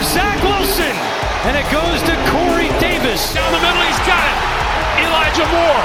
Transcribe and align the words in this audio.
for 0.00 0.16
Zach 0.16 0.40
Wilson. 0.42 0.96
And 1.44 1.56
it 1.56 1.68
goes 1.68 2.00
to 2.08 2.14
Corey 2.32 2.72
Davis. 2.80 3.20
Down 3.36 3.52
the 3.52 3.60
middle, 3.60 3.84
he's 3.84 4.02
got 4.08 4.24
it. 4.24 4.38
Elijah 5.04 5.48
Moore. 5.52 5.84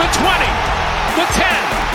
The 0.00 0.08
20, 0.08 0.48
the 1.20 1.26
10, 1.36 1.44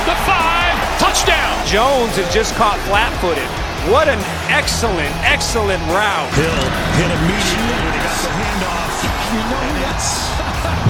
the 0.05 0.17
5. 0.21 1.01
Touchdown. 1.01 1.53
Jones 1.65 2.17
is 2.17 2.29
just 2.33 2.53
caught 2.55 2.77
flat 2.85 3.09
footed. 3.21 3.45
What 3.89 4.07
an 4.07 4.21
excellent, 4.53 5.13
excellent 5.25 5.81
route. 5.89 6.29
Hill 6.37 6.61
hit 6.97 7.09
immediately 7.09 7.77
when 7.81 7.93
he 7.93 8.01
got 8.05 8.17
the 8.21 8.33
handoff. 8.37 8.93
You 9.33 9.41
know 9.49 9.61
and 9.65 9.77
that's 9.81 10.09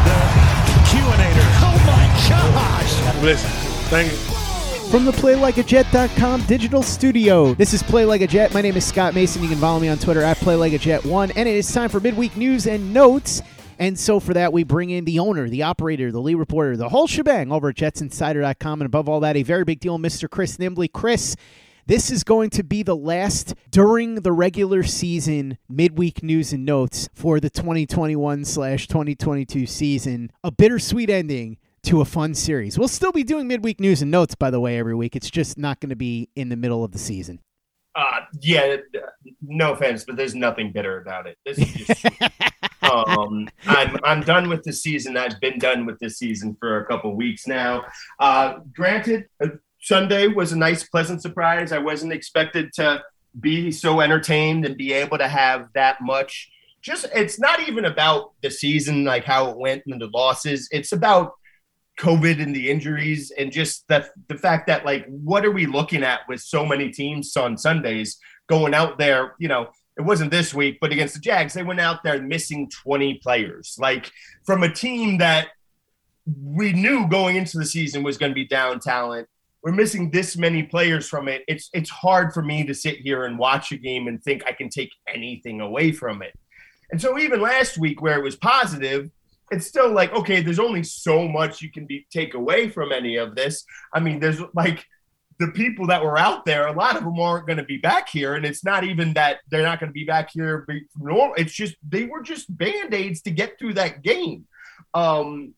the 0.04 0.20
Q-inator. 0.92 1.48
Oh 1.64 1.78
my 1.88 2.06
gosh. 2.28 3.24
Listen, 3.24 3.52
thank 3.88 4.12
you. 4.12 4.37
From 4.92 5.04
the 5.04 5.12
PlayLikeAJet.com 5.12 6.44
digital 6.46 6.82
studio, 6.82 7.54
this 7.56 7.74
is 7.74 7.84
Play 7.84 8.06
Like 8.06 8.22
a 8.22 8.28
Jet. 8.28 8.54
My 8.54 8.62
name 8.62 8.78
is 8.78 8.86
Scott 8.86 9.14
Mason. 9.14 9.44
You 9.44 9.50
can 9.50 9.58
follow 9.58 9.82
me 9.82 9.90
on 9.90 9.98
Twitter 9.98 10.22
at 10.22 10.38
PlayLikeAJet1, 10.38 11.34
and 11.36 11.50
it 11.50 11.56
is 11.56 11.70
time 11.74 11.90
for 11.90 12.00
midweek 12.00 12.38
news 12.38 12.68
and 12.68 12.94
notes. 12.94 13.42
And 13.80 14.00
so 14.00 14.22
for 14.22 14.34
that, 14.34 14.54
we 14.54 14.64
bring 14.64 14.90
in 14.90 15.04
the 15.04 15.20
owner, 15.20 15.50
the 15.50 15.64
operator, 15.64 16.10
the 16.10 16.22
lead 16.22 16.36
reporter, 16.36 16.78
the 16.78 16.88
whole 16.88 17.06
shebang 17.06 17.52
over 17.52 17.68
at 17.70 17.76
JetsInsider.com. 17.76 18.82
And 18.82 18.86
above 18.86 19.10
all 19.10 19.20
that, 19.20 19.36
a 19.36 19.44
very 19.44 19.66
big 19.66 19.82
deal, 19.82 20.00
Mr. 20.00 20.30
Chris 20.30 20.56
Nimbley. 20.56 20.90
Chris, 20.90 21.36
this 21.86 22.10
is 22.10 22.24
going 22.24 22.50
to 22.52 22.64
be 22.64 22.82
the 22.82 22.96
last 22.96 23.56
during 23.70 24.16
the 24.16 24.32
regular 24.32 24.84
season 24.84 25.58
midweek 25.68 26.24
news 26.24 26.54
and 26.54 26.66
notes 26.66 27.10
for 27.14 27.42
the 27.42 27.50
2021 27.50 28.46
slash 28.46 28.88
2022 28.88 29.66
season. 29.66 30.32
A 30.46 30.52
bittersweet 30.52 31.10
ending 31.10 31.58
to 31.88 32.02
a 32.02 32.06
fun 32.06 32.34
series. 32.34 32.78
We'll 32.78 32.90
still 32.90 33.14
be 33.14 33.24
doing 33.24 33.48
midweek 33.48 33.80
news 33.80 34.02
and 34.02 34.12
notes, 34.12 34.36
by 34.36 34.52
the 34.52 34.60
way, 34.60 34.78
every 34.78 34.94
week. 34.94 35.16
It's 35.16 35.30
just 35.30 35.58
not 35.58 35.80
going 35.80 35.90
to 35.90 35.96
be 35.96 36.30
in 36.36 36.50
the 36.50 36.58
middle 36.58 36.84
of 36.84 36.92
the 36.92 36.98
season. 36.98 37.40
Uh, 37.96 38.22
yeah, 38.42 38.76
no 39.42 39.72
offense, 39.72 40.04
but 40.04 40.18
there's 40.18 40.36
nothing 40.36 40.74
bitter 40.74 41.00
about 41.00 41.28
it. 41.28 41.38
This 41.46 41.58
is 41.58 41.88
just, 41.88 42.06
um, 42.82 43.48
I'm 43.66 43.98
I'm 44.04 44.22
done 44.22 44.50
with 44.50 44.64
the 44.64 44.74
season. 44.74 45.16
I've 45.16 45.40
been 45.40 45.60
done 45.60 45.86
with 45.86 45.98
this 46.00 46.18
season 46.18 46.58
for 46.60 46.82
a 46.82 46.86
couple 46.86 47.16
weeks 47.16 47.48
now. 47.48 47.86
Uh, 48.20 48.60
granted, 48.76 49.30
uh, 49.42 49.48
Sunday 49.80 50.28
was 50.28 50.52
a 50.52 50.58
nice, 50.58 50.84
pleasant 50.84 51.22
surprise. 51.22 51.72
I 51.72 51.80
wasn't 51.80 52.12
expected 52.12 52.74
to 52.74 53.02
be 53.40 53.72
so 53.72 54.02
entertained 54.02 54.66
and 54.66 54.76
be 54.76 54.92
able 54.92 55.20
to 55.20 55.28
have 55.30 55.70
that 55.74 56.02
much. 56.02 56.52
Just 56.82 57.08
it's 57.16 57.40
not 57.40 57.62
even 57.66 57.86
about 57.86 58.34
the 58.42 58.52
season, 58.52 59.06
like 59.06 59.24
how 59.24 59.52
it 59.52 59.58
went 59.58 59.84
and 59.88 60.02
the 60.02 60.08
losses. 60.08 60.68
It's 60.70 60.92
about 60.92 61.32
COVID 61.98 62.42
and 62.42 62.56
the 62.56 62.70
injuries 62.70 63.32
and 63.38 63.52
just 63.52 63.88
the 63.88 64.08
the 64.28 64.38
fact 64.38 64.68
that 64.68 64.86
like 64.86 65.06
what 65.08 65.46
are 65.46 65.52
we 65.52 65.66
looking 65.66 66.04
at 66.04 66.22
with 66.28 66.40
so 66.40 66.66
many 66.66 66.92
teams 66.92 67.36
on 67.36 67.58
Sundays 67.58 68.18
going 68.48 68.74
out 68.74 68.98
there, 68.98 69.36
you 69.40 69.48
know, 69.48 69.70
it 69.98 70.02
wasn't 70.02 70.32
this 70.32 70.54
week, 70.54 70.78
but 70.80 70.92
against 70.92 71.16
the 71.16 71.20
Jags, 71.20 71.54
they 71.54 71.64
went 71.64 71.80
out 71.80 72.04
there 72.04 72.22
missing 72.22 72.70
20 72.84 73.16
players. 73.16 73.76
Like 73.80 74.12
from 74.46 74.64
a 74.64 74.72
team 74.72 75.18
that 75.18 75.50
we 76.44 76.74
knew 76.74 77.08
going 77.08 77.36
into 77.36 77.58
the 77.58 77.66
season 77.66 78.04
was 78.04 78.18
going 78.18 78.32
to 78.32 78.36
be 78.36 78.46
down 78.46 78.80
talent. 78.80 79.28
We're 79.64 79.72
missing 79.72 80.12
this 80.12 80.38
many 80.38 80.64
players 80.64 81.10
from 81.10 81.28
it. 81.28 81.44
It's 81.48 81.70
it's 81.74 81.90
hard 81.90 82.32
for 82.34 82.44
me 82.44 82.64
to 82.66 82.74
sit 82.74 82.98
here 82.98 83.26
and 83.26 83.40
watch 83.40 83.72
a 83.72 83.78
game 83.78 84.08
and 84.08 84.24
think 84.24 84.44
I 84.46 84.52
can 84.52 84.70
take 84.70 84.92
anything 85.08 85.62
away 85.62 85.92
from 85.92 86.22
it. 86.22 86.38
And 86.92 87.02
so 87.02 87.18
even 87.18 87.42
last 87.42 87.78
week 87.78 88.02
where 88.02 88.18
it 88.18 88.24
was 88.24 88.36
positive, 88.36 89.10
it's 89.52 89.68
still 89.68 89.92
like 89.92 90.14
okay 90.14 90.42
there's 90.42 90.60
only 90.60 90.84
so 90.84 91.28
much 91.28 91.62
you 91.62 91.72
can 91.72 91.86
be 91.86 92.06
take 92.12 92.34
away 92.34 92.70
from 92.70 92.92
any 92.92 93.18
of 93.18 93.36
this. 93.36 93.66
I 93.94 94.00
mean 94.00 94.20
there's 94.20 94.42
like 94.54 94.86
the 95.40 95.50
people 95.50 95.86
that 95.88 96.04
were 96.04 96.18
out 96.18 96.46
there 96.46 96.68
a 96.68 96.72
lot 96.72 96.98
of 96.98 97.04
them 97.04 97.20
aren't 97.20 97.46
going 97.46 97.58
to 97.58 97.64
be 97.64 97.78
back 97.78 98.10
here 98.10 98.34
and 98.36 98.46
it's 98.46 98.64
not 98.64 98.84
even 98.84 99.14
that 99.14 99.38
they're 99.50 99.64
not 99.64 99.80
going 99.80 99.90
to 99.90 99.94
be 99.94 100.04
back 100.04 100.32
here 100.32 100.66
normal 100.98 101.34
it's 101.38 101.54
just 101.54 101.76
they 101.88 102.06
were 102.06 102.22
just 102.22 102.56
band-aids 102.58 103.22
to 103.22 103.32
get 103.32 103.58
through 103.60 103.74
that 103.74 104.02
game. 104.02 104.46
Um 104.94 105.54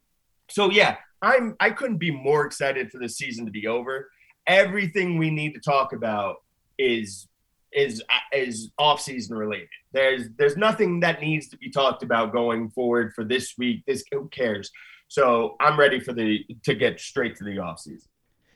so 0.50 0.70
yeah 0.72 0.98
i'm 1.22 1.56
i 1.60 1.70
couldn't 1.70 1.98
be 1.98 2.12
more 2.12 2.46
excited 2.46 2.92
for 2.92 2.98
the 2.98 3.10
season 3.10 3.46
to 3.46 3.52
be 3.52 3.68
over. 3.68 4.10
Everything 4.48 5.18
we 5.18 5.30
need 5.30 5.54
to 5.54 5.60
talk 5.60 5.94
about 5.94 6.38
is 6.78 7.28
is 7.74 8.02
is 8.34 8.72
off 8.78 9.02
season 9.02 9.38
related. 9.38 9.70
There's 9.92 10.24
there's 10.38 10.58
nothing 10.58 11.00
that 11.02 11.22
needs 11.22 11.50
to 11.50 11.58
be 11.58 11.70
talked 11.70 12.04
about 12.04 12.32
going 12.32 12.70
forward 12.70 13.14
for 13.14 13.24
this 13.24 13.56
week. 13.58 13.84
This 13.86 14.04
who 14.12 14.28
cares? 14.30 14.72
So 15.08 15.56
I'm 15.60 15.80
ready 15.80 16.00
for 16.00 16.14
the 16.14 16.46
to 16.64 16.76
get 16.76 17.00
straight 17.00 17.36
to 17.38 17.44
the 17.44 17.60
off 17.60 17.80
season. 17.80 18.08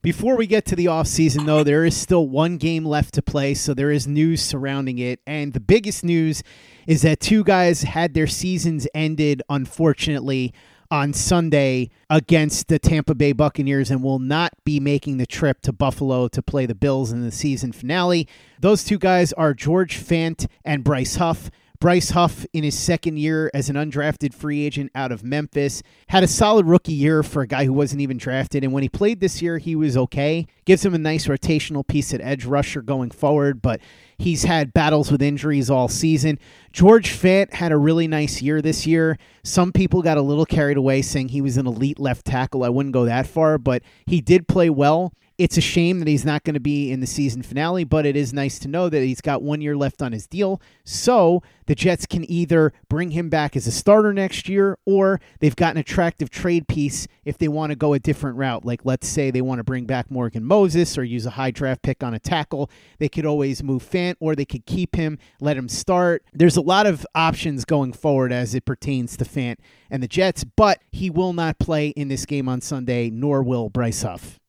Before 0.03 0.35
we 0.35 0.47
get 0.47 0.65
to 0.65 0.75
the 0.75 0.87
off 0.87 1.07
season, 1.07 1.45
though, 1.45 1.63
there 1.63 1.85
is 1.85 1.95
still 1.95 2.27
one 2.27 2.57
game 2.57 2.83
left 2.83 3.13
to 3.13 3.21
play, 3.21 3.53
so 3.53 3.73
there 3.73 3.89
is 3.89 4.05
news 4.05 4.41
surrounding 4.41 4.99
it. 4.99 5.21
And 5.25 5.53
the 5.53 5.61
biggest 5.61 6.03
news 6.03 6.43
is 6.85 7.03
that 7.03 7.21
two 7.21 7.45
guys 7.45 7.83
had 7.83 8.13
their 8.13 8.27
seasons 8.27 8.85
ended, 8.93 9.41
unfortunately, 9.47 10.53
on 10.93 11.11
Sunday 11.11 11.89
against 12.07 12.67
the 12.67 12.77
Tampa 12.77 13.15
Bay 13.15 13.31
Buccaneers 13.31 13.89
and 13.89 14.03
will 14.03 14.19
not 14.19 14.53
be 14.63 14.79
making 14.79 15.17
the 15.17 15.25
trip 15.25 15.59
to 15.61 15.73
Buffalo 15.73 16.27
to 16.27 16.39
play 16.43 16.67
the 16.67 16.75
Bills 16.75 17.11
in 17.11 17.23
the 17.23 17.31
season 17.31 17.71
finale. 17.71 18.27
Those 18.59 18.83
two 18.83 18.99
guys 18.99 19.33
are 19.33 19.55
George 19.55 19.97
Fant 19.97 20.45
and 20.63 20.83
Bryce 20.83 21.15
Huff. 21.15 21.49
Bryce 21.79 22.11
Huff, 22.11 22.45
in 22.53 22.63
his 22.63 22.77
second 22.77 23.17
year 23.17 23.49
as 23.55 23.69
an 23.69 23.75
undrafted 23.75 24.35
free 24.35 24.63
agent 24.63 24.91
out 24.93 25.11
of 25.11 25.23
Memphis, 25.23 25.81
had 26.09 26.23
a 26.23 26.27
solid 26.27 26.67
rookie 26.67 26.93
year 26.93 27.23
for 27.23 27.41
a 27.41 27.47
guy 27.47 27.65
who 27.65 27.73
wasn't 27.73 28.01
even 28.01 28.17
drafted. 28.17 28.63
And 28.63 28.71
when 28.71 28.83
he 28.83 28.89
played 28.89 29.19
this 29.19 29.41
year, 29.41 29.57
he 29.57 29.75
was 29.75 29.97
okay. 29.97 30.45
Gives 30.63 30.85
him 30.85 30.93
a 30.93 30.99
nice 30.99 31.25
rotational 31.25 31.85
piece 31.85 32.13
at 32.13 32.21
edge 32.21 32.45
rusher 32.45 32.83
going 32.83 33.09
forward, 33.09 33.63
but 33.63 33.81
he's 34.23 34.43
had 34.43 34.73
battles 34.73 35.11
with 35.11 35.21
injuries 35.21 35.69
all 35.69 35.87
season. 35.87 36.39
George 36.71 37.09
Fant 37.09 37.53
had 37.53 37.71
a 37.71 37.77
really 37.77 38.07
nice 38.07 38.41
year 38.41 38.61
this 38.61 38.87
year. 38.87 39.17
Some 39.43 39.71
people 39.71 40.01
got 40.01 40.17
a 40.17 40.21
little 40.21 40.45
carried 40.45 40.77
away 40.77 41.01
saying 41.01 41.29
he 41.29 41.41
was 41.41 41.57
an 41.57 41.67
elite 41.67 41.99
left 41.99 42.25
tackle. 42.25 42.63
I 42.63 42.69
wouldn't 42.69 42.93
go 42.93 43.05
that 43.05 43.27
far, 43.27 43.57
but 43.57 43.83
he 44.05 44.21
did 44.21 44.47
play 44.47 44.69
well. 44.69 45.13
It's 45.39 45.57
a 45.57 45.61
shame 45.61 45.97
that 45.99 46.07
he's 46.07 46.25
not 46.25 46.43
going 46.43 46.53
to 46.53 46.59
be 46.59 46.91
in 46.91 46.99
the 46.99 47.07
season 47.07 47.41
finale, 47.41 47.83
but 47.83 48.05
it 48.05 48.15
is 48.15 48.33
nice 48.33 48.59
to 48.59 48.67
know 48.67 48.87
that 48.87 49.01
he's 49.01 49.19
got 49.19 49.41
one 49.41 49.61
year 49.61 49.75
left 49.75 50.01
on 50.01 50.11
his 50.11 50.27
deal. 50.27 50.61
So 50.85 51.41
the 51.65 51.73
Jets 51.73 52.05
can 52.05 52.29
either 52.29 52.71
bring 52.87 53.11
him 53.11 53.29
back 53.29 53.55
as 53.55 53.65
a 53.65 53.71
starter 53.71 54.13
next 54.13 54.47
year 54.47 54.77
or 54.85 55.19
they've 55.39 55.55
got 55.55 55.71
an 55.71 55.79
attractive 55.79 56.29
trade 56.29 56.67
piece 56.67 57.07
if 57.25 57.39
they 57.39 57.47
want 57.47 57.71
to 57.71 57.75
go 57.75 57.93
a 57.93 57.99
different 57.99 58.37
route. 58.37 58.63
Like, 58.63 58.81
let's 58.85 59.07
say 59.07 59.31
they 59.31 59.41
want 59.41 59.57
to 59.57 59.63
bring 59.63 59.85
back 59.85 60.11
Morgan 60.11 60.43
Moses 60.43 60.97
or 60.99 61.03
use 61.03 61.25
a 61.25 61.31
high 61.31 61.51
draft 61.51 61.81
pick 61.81 62.03
on 62.03 62.13
a 62.13 62.19
tackle. 62.19 62.69
They 62.99 63.09
could 63.09 63.25
always 63.25 63.63
move 63.63 63.83
Fant 63.83 64.15
or 64.19 64.35
they 64.35 64.45
could 64.45 64.67
keep 64.67 64.95
him, 64.95 65.17
let 65.41 65.57
him 65.57 65.67
start. 65.67 66.23
There's 66.31 66.57
a 66.57 66.61
lot 66.61 66.85
of 66.85 67.07
options 67.15 67.65
going 67.65 67.93
forward 67.93 68.31
as 68.31 68.53
it 68.53 68.65
pertains 68.65 69.17
to 69.17 69.25
Fant 69.25 69.55
and 69.89 70.03
the 70.03 70.07
Jets, 70.07 70.43
but 70.43 70.79
he 70.91 71.09
will 71.09 71.33
not 71.33 71.57
play 71.57 71.87
in 71.89 72.07
this 72.07 72.27
game 72.27 72.47
on 72.47 72.61
Sunday, 72.61 73.09
nor 73.09 73.41
will 73.41 73.69
Bryce 73.69 74.03
Huff. 74.03 74.39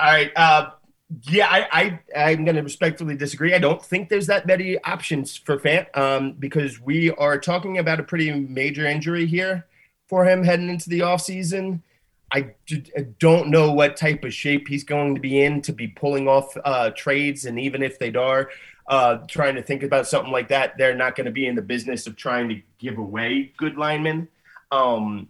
All 0.00 0.12
right. 0.12 0.32
Uh, 0.34 0.70
yeah, 1.22 1.48
I, 1.50 2.00
I 2.14 2.22
I'm 2.30 2.44
going 2.44 2.56
to 2.56 2.62
respectfully 2.62 3.16
disagree. 3.16 3.54
I 3.54 3.58
don't 3.58 3.84
think 3.84 4.08
there's 4.08 4.28
that 4.28 4.46
many 4.46 4.78
options 4.84 5.36
for 5.36 5.58
Fant 5.58 5.94
um, 5.96 6.32
because 6.38 6.80
we 6.80 7.10
are 7.12 7.38
talking 7.38 7.78
about 7.78 8.00
a 8.00 8.04
pretty 8.04 8.32
major 8.32 8.86
injury 8.86 9.26
here 9.26 9.66
for 10.08 10.24
him 10.24 10.44
heading 10.44 10.68
into 10.68 10.88
the 10.88 11.00
offseason. 11.00 11.80
I 12.32 12.54
don't 13.18 13.48
know 13.48 13.72
what 13.72 13.96
type 13.96 14.22
of 14.22 14.32
shape 14.32 14.68
he's 14.68 14.84
going 14.84 15.16
to 15.16 15.20
be 15.20 15.42
in 15.42 15.62
to 15.62 15.72
be 15.72 15.88
pulling 15.88 16.28
off 16.28 16.56
uh, 16.64 16.90
trades, 16.90 17.44
and 17.44 17.58
even 17.58 17.82
if 17.82 17.98
they 17.98 18.12
are 18.14 18.50
uh, 18.86 19.18
trying 19.26 19.56
to 19.56 19.62
think 19.62 19.82
about 19.82 20.06
something 20.06 20.32
like 20.32 20.48
that, 20.48 20.78
they're 20.78 20.94
not 20.94 21.16
going 21.16 21.24
to 21.26 21.32
be 21.32 21.46
in 21.46 21.56
the 21.56 21.62
business 21.62 22.06
of 22.06 22.14
trying 22.14 22.48
to 22.48 22.62
give 22.78 22.98
away 22.98 23.52
good 23.56 23.76
linemen. 23.76 24.28
Um, 24.70 25.28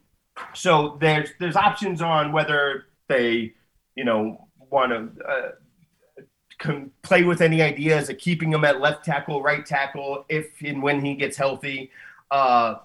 so 0.55 0.99
there's 1.01 1.31
there's 1.39 1.57
options 1.57 2.03
on 2.03 2.33
whether 2.33 2.87
they, 3.09 3.55
you 3.95 4.05
know, 4.05 4.49
want 4.71 4.93
to 4.93 5.25
uh, 5.25 6.83
play 7.03 7.23
with 7.23 7.41
any 7.41 7.63
ideas 7.63 8.09
of 8.09 8.19
keeping 8.19 8.53
him 8.53 8.65
at 8.65 8.81
left 8.81 9.05
tackle, 9.05 9.43
right 9.43 9.65
tackle, 9.65 10.25
if 10.29 10.47
and 10.63 10.83
when 10.83 11.05
he 11.05 11.15
gets 11.15 11.37
healthy. 11.37 11.91
Uh, 12.31 12.77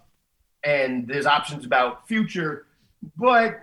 and 0.63 1.07
there's 1.07 1.25
options 1.25 1.65
about 1.65 2.07
future, 2.07 2.65
but 3.17 3.61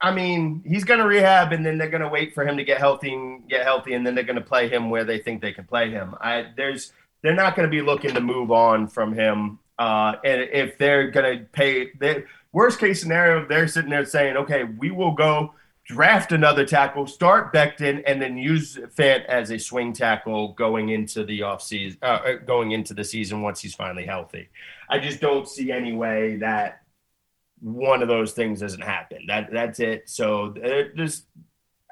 I 0.00 0.12
mean, 0.12 0.62
he's 0.64 0.84
going 0.84 1.00
to 1.00 1.06
rehab, 1.06 1.52
and 1.52 1.66
then 1.66 1.76
they're 1.76 1.90
going 1.90 2.02
to 2.02 2.08
wait 2.08 2.32
for 2.32 2.46
him 2.46 2.56
to 2.56 2.64
get 2.64 2.78
healthy 2.78 3.12
and 3.12 3.48
get 3.48 3.64
healthy, 3.64 3.94
and 3.94 4.06
then 4.06 4.14
they're 4.14 4.24
going 4.24 4.36
to 4.36 4.42
play 4.42 4.68
him 4.68 4.90
where 4.90 5.04
they 5.04 5.18
think 5.18 5.42
they 5.42 5.52
can 5.52 5.64
play 5.64 5.90
him. 5.90 6.14
I, 6.20 6.46
there's 6.56 6.92
they're 7.22 7.34
not 7.34 7.56
going 7.56 7.68
to 7.68 7.70
be 7.70 7.82
looking 7.82 8.14
to 8.14 8.20
move 8.20 8.50
on 8.52 8.86
from 8.86 9.12
him. 9.12 9.58
Uh, 9.78 10.14
and 10.24 10.40
if 10.40 10.78
they're 10.78 11.10
going 11.10 11.38
to 11.38 11.44
pay, 11.46 11.90
they, 11.98 12.24
worst 12.52 12.78
case 12.78 13.00
scenario, 13.00 13.46
they're 13.46 13.68
sitting 13.68 13.90
there 13.90 14.04
saying, 14.04 14.36
okay, 14.36 14.64
we 14.64 14.90
will 14.90 15.12
go 15.12 15.54
draft 15.88 16.32
another 16.32 16.66
tackle, 16.66 17.06
start 17.06 17.52
Becton, 17.52 18.02
and 18.06 18.20
then 18.20 18.36
use 18.36 18.76
Fant 18.94 19.24
as 19.24 19.50
a 19.50 19.58
swing 19.58 19.94
tackle 19.94 20.52
going 20.52 20.90
into 20.90 21.24
the 21.24 21.40
offseason, 21.40 21.96
uh, 22.02 22.20
uh, 22.24 22.34
going 22.34 22.72
into 22.72 22.92
the 22.92 23.02
season 23.02 23.40
once 23.40 23.60
he's 23.60 23.74
finally 23.74 24.04
healthy. 24.04 24.50
I 24.90 24.98
just 24.98 25.20
don't 25.20 25.48
see 25.48 25.72
any 25.72 25.92
way 25.92 26.36
that 26.36 26.82
one 27.60 28.02
of 28.02 28.08
those 28.08 28.32
things 28.32 28.60
doesn't 28.60 28.82
happen. 28.82 29.24
That 29.26 29.50
that's 29.50 29.80
it. 29.80 30.08
So 30.10 30.54
uh, 30.62 30.92
there's, 30.94 31.24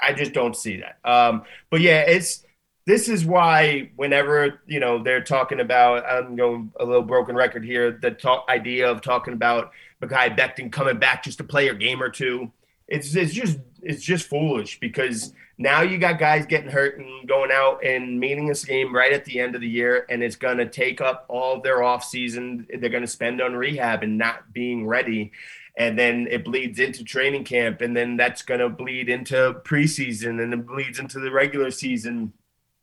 I 0.01 0.13
just 0.13 0.35
don't 0.35 0.55
see 0.55 0.83
that. 0.83 0.99
Um, 1.11 1.45
but 1.71 1.81
yeah, 1.81 2.03
it's 2.03 2.45
this 2.85 3.09
is 3.09 3.25
why 3.25 3.91
whenever 3.97 4.61
you 4.67 4.79
know 4.79 5.03
they're 5.03 5.25
talking 5.25 5.61
about, 5.61 6.05
I'm 6.05 6.37
going 6.37 6.71
a 6.79 6.85
little 6.85 7.03
broken 7.03 7.35
record 7.35 7.65
here. 7.65 7.93
The 7.93 8.11
talk, 8.11 8.45
idea 8.51 8.91
of 8.91 9.01
talking 9.01 9.33
about 9.33 9.73
Mekhi 10.03 10.37
Becton 10.39 10.71
coming 10.71 10.99
back 10.99 11.25
just 11.25 11.39
to 11.39 11.45
play 11.45 11.69
a 11.69 11.75
game 11.75 12.03
or 12.03 12.11
two 12.11 12.53
it's 12.89 13.15
it's 13.17 13.33
just 13.33 13.59
it's 13.87 14.03
just 14.03 14.29
foolish 14.29 14.81
because 14.81 15.33
now 15.59 15.81
you 15.81 15.97
got 15.97 16.19
guys 16.19 16.45
getting 16.45 16.71
hurt 16.71 16.99
and 16.99 17.27
going 17.27 17.51
out 17.51 17.85
and 17.85 18.21
meaningless 18.21 18.65
game 18.65 18.95
right 18.95 19.13
at 19.13 19.25
the 19.25 19.41
end 19.41 19.55
of 19.55 19.61
the 19.61 19.69
year, 19.69 20.05
and 20.11 20.23
it's 20.23 20.37
going 20.37 20.59
to 20.59 20.69
take 20.69 21.01
up 21.01 21.25
all 21.29 21.61
their 21.61 21.83
off 21.83 22.05
season. 22.05 22.67
They're 22.69 22.91
going 22.91 23.03
to 23.03 23.09
spend 23.09 23.41
on 23.41 23.55
rehab 23.55 24.03
and 24.03 24.19
not 24.19 24.53
being 24.53 24.87
ready, 24.87 25.33
and 25.79 25.99
then 25.99 26.27
it 26.31 26.45
bleeds 26.45 26.79
into 26.79 27.05
training 27.05 27.45
camp, 27.45 27.81
and 27.81 27.97
then 27.97 28.17
that's 28.17 28.43
going 28.43 28.61
to 28.61 28.69
bleed 28.69 29.09
into 29.09 29.61
preseason, 29.65 30.43
and 30.43 30.53
it 30.53 30.67
bleeds 30.67 30.99
into 30.99 31.21
the 31.21 31.31
regular 31.31 31.71
season. 31.71 32.33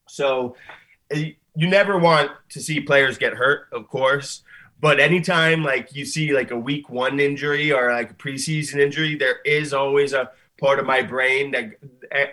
So 0.08 0.56
eh, 1.12 1.32
you 1.56 1.68
never 1.68 2.00
want 2.00 2.32
to 2.50 2.60
see 2.60 2.80
players 2.80 3.18
get 3.18 3.34
hurt, 3.34 3.68
of 3.72 3.88
course. 3.88 4.42
But 4.80 5.00
anytime 5.00 5.64
like 5.64 5.96
you 5.96 6.06
see 6.06 6.34
like 6.34 6.52
a 6.52 6.60
week 6.60 6.90
one 6.90 7.20
injury 7.20 7.72
or 7.72 7.94
like 7.94 8.12
a 8.12 8.16
preseason 8.16 8.80
injury, 8.80 9.16
there 9.16 9.40
is 9.46 9.74
always 9.74 10.12
a 10.12 10.32
part 10.64 10.80
of 10.80 10.86
my 10.86 11.02
brain 11.02 11.52
that 11.52 11.74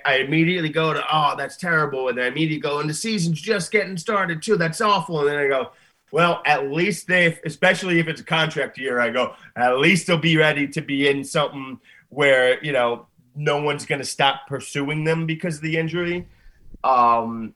I 0.05 0.19
immediately 0.19 0.69
go 0.69 0.94
to, 0.94 1.05
oh, 1.12 1.35
that's 1.37 1.56
terrible. 1.56 2.09
And 2.09 2.17
then 2.17 2.27
I 2.27 2.29
immediately 2.29 2.61
go, 2.61 2.79
and 2.79 2.88
the 2.88 2.94
season's 2.94 3.41
just 3.41 3.73
getting 3.73 3.97
started 3.97 4.41
too. 4.41 4.56
That's 4.56 4.81
awful. 4.81 5.19
And 5.19 5.29
then 5.31 5.37
I 5.37 5.49
go, 5.49 5.73
well, 6.12 6.41
at 6.47 6.71
least 6.71 7.09
they, 7.09 7.37
especially 7.44 7.99
if 7.99 8.06
it's 8.06 8.21
a 8.21 8.25
contract 8.25 8.79
year, 8.79 9.00
I 9.00 9.11
go, 9.11 9.35
at 9.56 9.79
least 9.79 10.06
they'll 10.06 10.17
be 10.17 10.37
ready 10.37 10.69
to 10.69 10.81
be 10.81 11.09
in 11.09 11.25
something 11.25 11.81
where, 12.11 12.65
you 12.65 12.71
know, 12.71 13.06
no 13.35 13.61
one's 13.61 13.85
going 13.85 14.00
to 14.00 14.06
stop 14.06 14.47
pursuing 14.47 15.03
them 15.03 15.27
because 15.27 15.56
of 15.56 15.62
the 15.62 15.77
injury. 15.77 16.29
Um, 16.85 17.53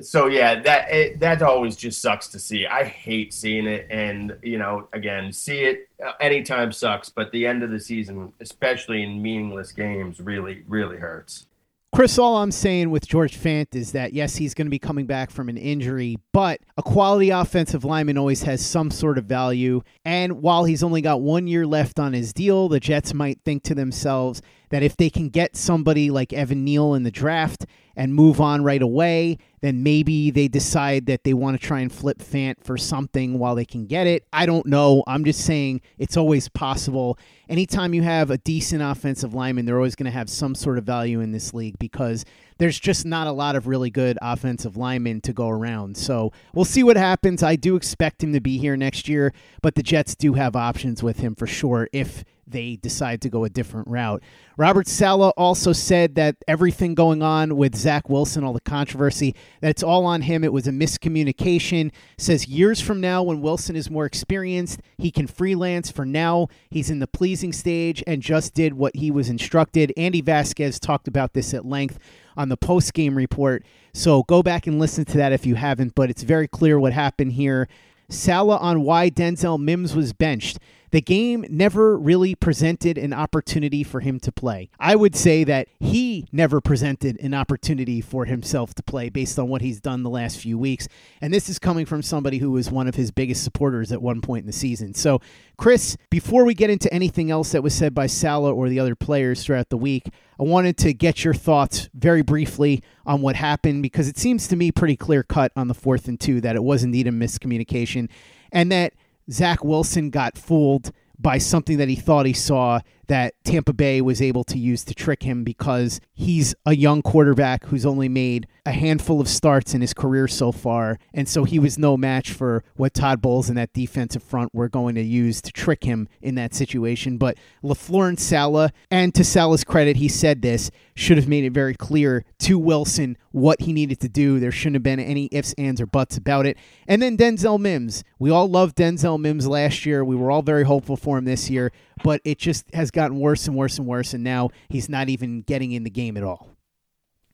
so 0.00 0.26
yeah, 0.26 0.60
that 0.62 0.90
it, 0.90 1.20
that 1.20 1.42
always 1.42 1.76
just 1.76 2.02
sucks 2.02 2.28
to 2.28 2.38
see. 2.38 2.66
I 2.66 2.84
hate 2.84 3.32
seeing 3.32 3.66
it, 3.66 3.86
and 3.90 4.36
you 4.42 4.58
know, 4.58 4.88
again, 4.92 5.32
see 5.32 5.60
it 5.60 5.88
uh, 6.04 6.12
anytime 6.20 6.72
sucks, 6.72 7.08
but 7.08 7.30
the 7.32 7.46
end 7.46 7.62
of 7.62 7.70
the 7.70 7.80
season, 7.80 8.32
especially 8.40 9.02
in 9.02 9.22
meaningless 9.22 9.72
games, 9.72 10.20
really 10.20 10.62
really 10.66 10.96
hurts. 10.96 11.46
Chris, 11.94 12.18
all 12.18 12.38
I'm 12.38 12.50
saying 12.50 12.90
with 12.90 13.06
George 13.06 13.38
Fant 13.38 13.76
is 13.76 13.92
that 13.92 14.12
yes, 14.12 14.34
he's 14.34 14.52
going 14.52 14.66
to 14.66 14.70
be 14.70 14.80
coming 14.80 15.06
back 15.06 15.30
from 15.30 15.48
an 15.48 15.56
injury, 15.56 16.18
but 16.32 16.60
a 16.76 16.82
quality 16.82 17.30
offensive 17.30 17.84
lineman 17.84 18.18
always 18.18 18.42
has 18.42 18.66
some 18.66 18.90
sort 18.90 19.16
of 19.16 19.26
value. 19.26 19.80
And 20.04 20.42
while 20.42 20.64
he's 20.64 20.82
only 20.82 21.02
got 21.02 21.20
one 21.20 21.46
year 21.46 21.64
left 21.64 22.00
on 22.00 22.12
his 22.12 22.32
deal, 22.32 22.68
the 22.68 22.80
Jets 22.80 23.14
might 23.14 23.38
think 23.44 23.62
to 23.64 23.76
themselves 23.76 24.42
that 24.74 24.82
if 24.82 24.96
they 24.96 25.08
can 25.08 25.28
get 25.28 25.54
somebody 25.54 26.10
like 26.10 26.32
Evan 26.32 26.64
Neal 26.64 26.94
in 26.94 27.04
the 27.04 27.10
draft 27.12 27.64
and 27.94 28.12
move 28.12 28.40
on 28.40 28.64
right 28.64 28.82
away, 28.82 29.38
then 29.60 29.84
maybe 29.84 30.32
they 30.32 30.48
decide 30.48 31.06
that 31.06 31.22
they 31.22 31.32
want 31.32 31.58
to 31.60 31.64
try 31.64 31.78
and 31.78 31.92
flip 31.92 32.18
Fant 32.18 32.56
for 32.60 32.76
something 32.76 33.38
while 33.38 33.54
they 33.54 33.64
can 33.64 33.86
get 33.86 34.08
it. 34.08 34.26
I 34.32 34.46
don't 34.46 34.66
know. 34.66 35.04
I'm 35.06 35.24
just 35.24 35.42
saying 35.42 35.80
it's 35.96 36.16
always 36.16 36.48
possible. 36.48 37.20
Anytime 37.48 37.94
you 37.94 38.02
have 38.02 38.32
a 38.32 38.38
decent 38.38 38.82
offensive 38.82 39.32
lineman, 39.32 39.64
they're 39.64 39.76
always 39.76 39.94
going 39.94 40.06
to 40.06 40.10
have 40.10 40.28
some 40.28 40.56
sort 40.56 40.76
of 40.76 40.82
value 40.82 41.20
in 41.20 41.30
this 41.30 41.54
league 41.54 41.78
because 41.78 42.24
there's 42.58 42.80
just 42.80 43.06
not 43.06 43.28
a 43.28 43.32
lot 43.32 43.54
of 43.54 43.68
really 43.68 43.90
good 43.90 44.18
offensive 44.20 44.76
linemen 44.76 45.20
to 45.20 45.32
go 45.32 45.48
around. 45.48 45.96
So 45.96 46.32
we'll 46.52 46.64
see 46.64 46.82
what 46.82 46.96
happens. 46.96 47.44
I 47.44 47.54
do 47.54 47.76
expect 47.76 48.24
him 48.24 48.32
to 48.32 48.40
be 48.40 48.58
here 48.58 48.76
next 48.76 49.08
year, 49.08 49.32
but 49.62 49.76
the 49.76 49.84
Jets 49.84 50.16
do 50.16 50.32
have 50.34 50.56
options 50.56 51.00
with 51.00 51.18
him 51.18 51.36
for 51.36 51.46
sure 51.46 51.88
if 51.92 52.24
they 52.46 52.76
decide 52.76 53.20
to 53.22 53.28
go 53.28 53.44
a 53.44 53.48
different 53.48 53.88
route. 53.88 54.22
Robert 54.56 54.86
Saleh 54.86 55.32
also 55.36 55.72
said 55.72 56.14
that 56.14 56.36
everything 56.46 56.94
going 56.94 57.22
on 57.22 57.56
with 57.56 57.74
Zach 57.74 58.08
Wilson, 58.08 58.44
all 58.44 58.52
the 58.52 58.60
controversy, 58.60 59.34
that 59.60 59.70
it's 59.70 59.82
all 59.82 60.06
on 60.06 60.22
him. 60.22 60.44
It 60.44 60.52
was 60.52 60.66
a 60.66 60.70
miscommunication. 60.72 61.90
Says 62.18 62.46
years 62.46 62.80
from 62.80 63.00
now, 63.00 63.22
when 63.22 63.40
Wilson 63.40 63.76
is 63.76 63.90
more 63.90 64.06
experienced, 64.06 64.80
he 64.98 65.10
can 65.10 65.26
freelance. 65.26 65.90
For 65.90 66.04
now, 66.06 66.48
he's 66.70 66.90
in 66.90 67.00
the 67.00 67.06
pleasing 67.06 67.52
stage 67.52 68.02
and 68.06 68.22
just 68.22 68.54
did 68.54 68.74
what 68.74 68.96
he 68.96 69.10
was 69.10 69.28
instructed. 69.28 69.92
Andy 69.96 70.20
Vasquez 70.20 70.78
talked 70.78 71.08
about 71.08 71.32
this 71.32 71.52
at 71.54 71.64
length 71.64 71.98
on 72.36 72.48
the 72.48 72.56
post 72.56 72.94
game 72.94 73.16
report. 73.16 73.64
So 73.92 74.22
go 74.24 74.42
back 74.42 74.66
and 74.66 74.78
listen 74.78 75.04
to 75.06 75.16
that 75.18 75.32
if 75.32 75.46
you 75.46 75.54
haven't, 75.54 75.94
but 75.94 76.10
it's 76.10 76.22
very 76.22 76.48
clear 76.48 76.78
what 76.78 76.92
happened 76.92 77.32
here. 77.32 77.68
Saleh 78.08 78.60
on 78.60 78.82
why 78.82 79.10
Denzel 79.10 79.58
Mims 79.58 79.96
was 79.96 80.12
benched 80.12 80.58
the 80.94 81.00
game 81.00 81.44
never 81.50 81.98
really 81.98 82.36
presented 82.36 82.96
an 82.96 83.12
opportunity 83.12 83.82
for 83.82 83.98
him 83.98 84.20
to 84.20 84.30
play. 84.30 84.70
I 84.78 84.94
would 84.94 85.16
say 85.16 85.42
that 85.42 85.66
he 85.80 86.28
never 86.30 86.60
presented 86.60 87.18
an 87.20 87.34
opportunity 87.34 88.00
for 88.00 88.26
himself 88.26 88.74
to 88.74 88.82
play 88.84 89.08
based 89.08 89.36
on 89.36 89.48
what 89.48 89.60
he's 89.60 89.80
done 89.80 90.04
the 90.04 90.10
last 90.10 90.38
few 90.38 90.56
weeks. 90.56 90.86
And 91.20 91.34
this 91.34 91.48
is 91.48 91.58
coming 91.58 91.84
from 91.84 92.00
somebody 92.00 92.38
who 92.38 92.52
was 92.52 92.70
one 92.70 92.86
of 92.86 92.94
his 92.94 93.10
biggest 93.10 93.42
supporters 93.42 93.90
at 93.90 94.02
one 94.02 94.20
point 94.20 94.44
in 94.44 94.46
the 94.46 94.52
season. 94.52 94.94
So, 94.94 95.20
Chris, 95.56 95.96
before 96.10 96.44
we 96.44 96.54
get 96.54 96.70
into 96.70 96.92
anything 96.94 97.28
else 97.28 97.50
that 97.50 97.64
was 97.64 97.74
said 97.74 97.92
by 97.92 98.06
Saleh 98.06 98.54
or 98.54 98.68
the 98.68 98.78
other 98.78 98.94
players 98.94 99.42
throughout 99.42 99.70
the 99.70 99.76
week, 99.76 100.10
I 100.38 100.44
wanted 100.44 100.76
to 100.78 100.94
get 100.94 101.24
your 101.24 101.34
thoughts 101.34 101.88
very 101.92 102.22
briefly 102.22 102.84
on 103.04 103.20
what 103.20 103.34
happened 103.34 103.82
because 103.82 104.06
it 104.06 104.16
seems 104.16 104.46
to 104.46 104.54
me 104.54 104.70
pretty 104.70 104.96
clear 104.96 105.24
cut 105.24 105.50
on 105.56 105.66
the 105.66 105.74
fourth 105.74 106.06
and 106.06 106.20
two 106.20 106.40
that 106.42 106.54
it 106.54 106.62
was 106.62 106.84
indeed 106.84 107.08
a 107.08 107.10
miscommunication 107.10 108.08
and 108.52 108.70
that 108.70 108.94
Zach 109.30 109.64
Wilson 109.64 110.10
got 110.10 110.36
fooled 110.36 110.92
by 111.18 111.38
something 111.38 111.78
that 111.78 111.88
he 111.88 111.96
thought 111.96 112.26
he 112.26 112.32
saw 112.32 112.80
that 113.08 113.34
Tampa 113.44 113.72
Bay 113.72 114.00
was 114.00 114.22
able 114.22 114.44
to 114.44 114.58
use 114.58 114.84
to 114.84 114.94
trick 114.94 115.22
him 115.22 115.44
because 115.44 116.00
he's 116.12 116.54
a 116.64 116.74
young 116.74 117.02
quarterback 117.02 117.64
who's 117.66 117.84
only 117.86 118.08
made 118.08 118.46
a 118.66 118.72
handful 118.72 119.20
of 119.20 119.28
starts 119.28 119.74
in 119.74 119.80
his 119.80 119.92
career 119.92 120.26
so 120.26 120.52
far. 120.52 120.98
And 121.12 121.28
so 121.28 121.44
he 121.44 121.58
was 121.58 121.78
no 121.78 121.96
match 121.96 122.32
for 122.32 122.64
what 122.76 122.94
Todd 122.94 123.20
Bowles 123.20 123.48
and 123.48 123.58
that 123.58 123.72
defensive 123.72 124.22
front 124.22 124.54
were 124.54 124.68
going 124.68 124.94
to 124.94 125.02
use 125.02 125.42
to 125.42 125.52
trick 125.52 125.84
him 125.84 126.08
in 126.22 126.34
that 126.36 126.54
situation. 126.54 127.18
But 127.18 127.36
LaFleur 127.62 128.08
and 128.08 128.18
Saleh, 128.18 128.72
and 128.90 129.14
to 129.14 129.24
Saleh's 129.24 129.64
credit, 129.64 129.96
he 129.96 130.08
said 130.08 130.42
this, 130.42 130.70
should 130.94 131.16
have 131.16 131.28
made 131.28 131.44
it 131.44 131.52
very 131.52 131.74
clear 131.74 132.24
to 132.40 132.58
Wilson 132.58 133.18
what 133.32 133.62
he 133.62 133.72
needed 133.72 134.00
to 134.00 134.08
do. 134.08 134.38
There 134.38 134.52
shouldn't 134.52 134.76
have 134.76 134.82
been 134.82 135.00
any 135.00 135.28
ifs, 135.32 135.54
ands, 135.58 135.80
or 135.80 135.86
buts 135.86 136.16
about 136.16 136.46
it. 136.46 136.56
And 136.86 137.02
then 137.02 137.16
Denzel 137.16 137.58
Mims. 137.58 138.04
We 138.18 138.30
all 138.30 138.48
loved 138.48 138.76
Denzel 138.76 139.20
Mims 139.20 139.46
last 139.46 139.84
year. 139.84 140.04
We 140.04 140.16
were 140.16 140.30
all 140.30 140.42
very 140.42 140.64
hopeful 140.64 140.96
for 140.96 141.18
him 141.18 141.24
this 141.24 141.50
year 141.50 141.72
but 142.02 142.20
it 142.24 142.38
just 142.38 142.66
has 142.74 142.90
gotten 142.94 143.18
worse 143.18 143.46
and 143.46 143.56
worse 143.56 143.78
and 143.78 143.86
worse, 143.86 144.14
and 144.14 144.24
now 144.24 144.50
he's 144.68 144.88
not 144.88 145.08
even 145.08 145.42
getting 145.42 145.72
in 145.72 145.84
the 145.84 145.90
game 145.90 146.16
at 146.16 146.22
all. 146.22 146.48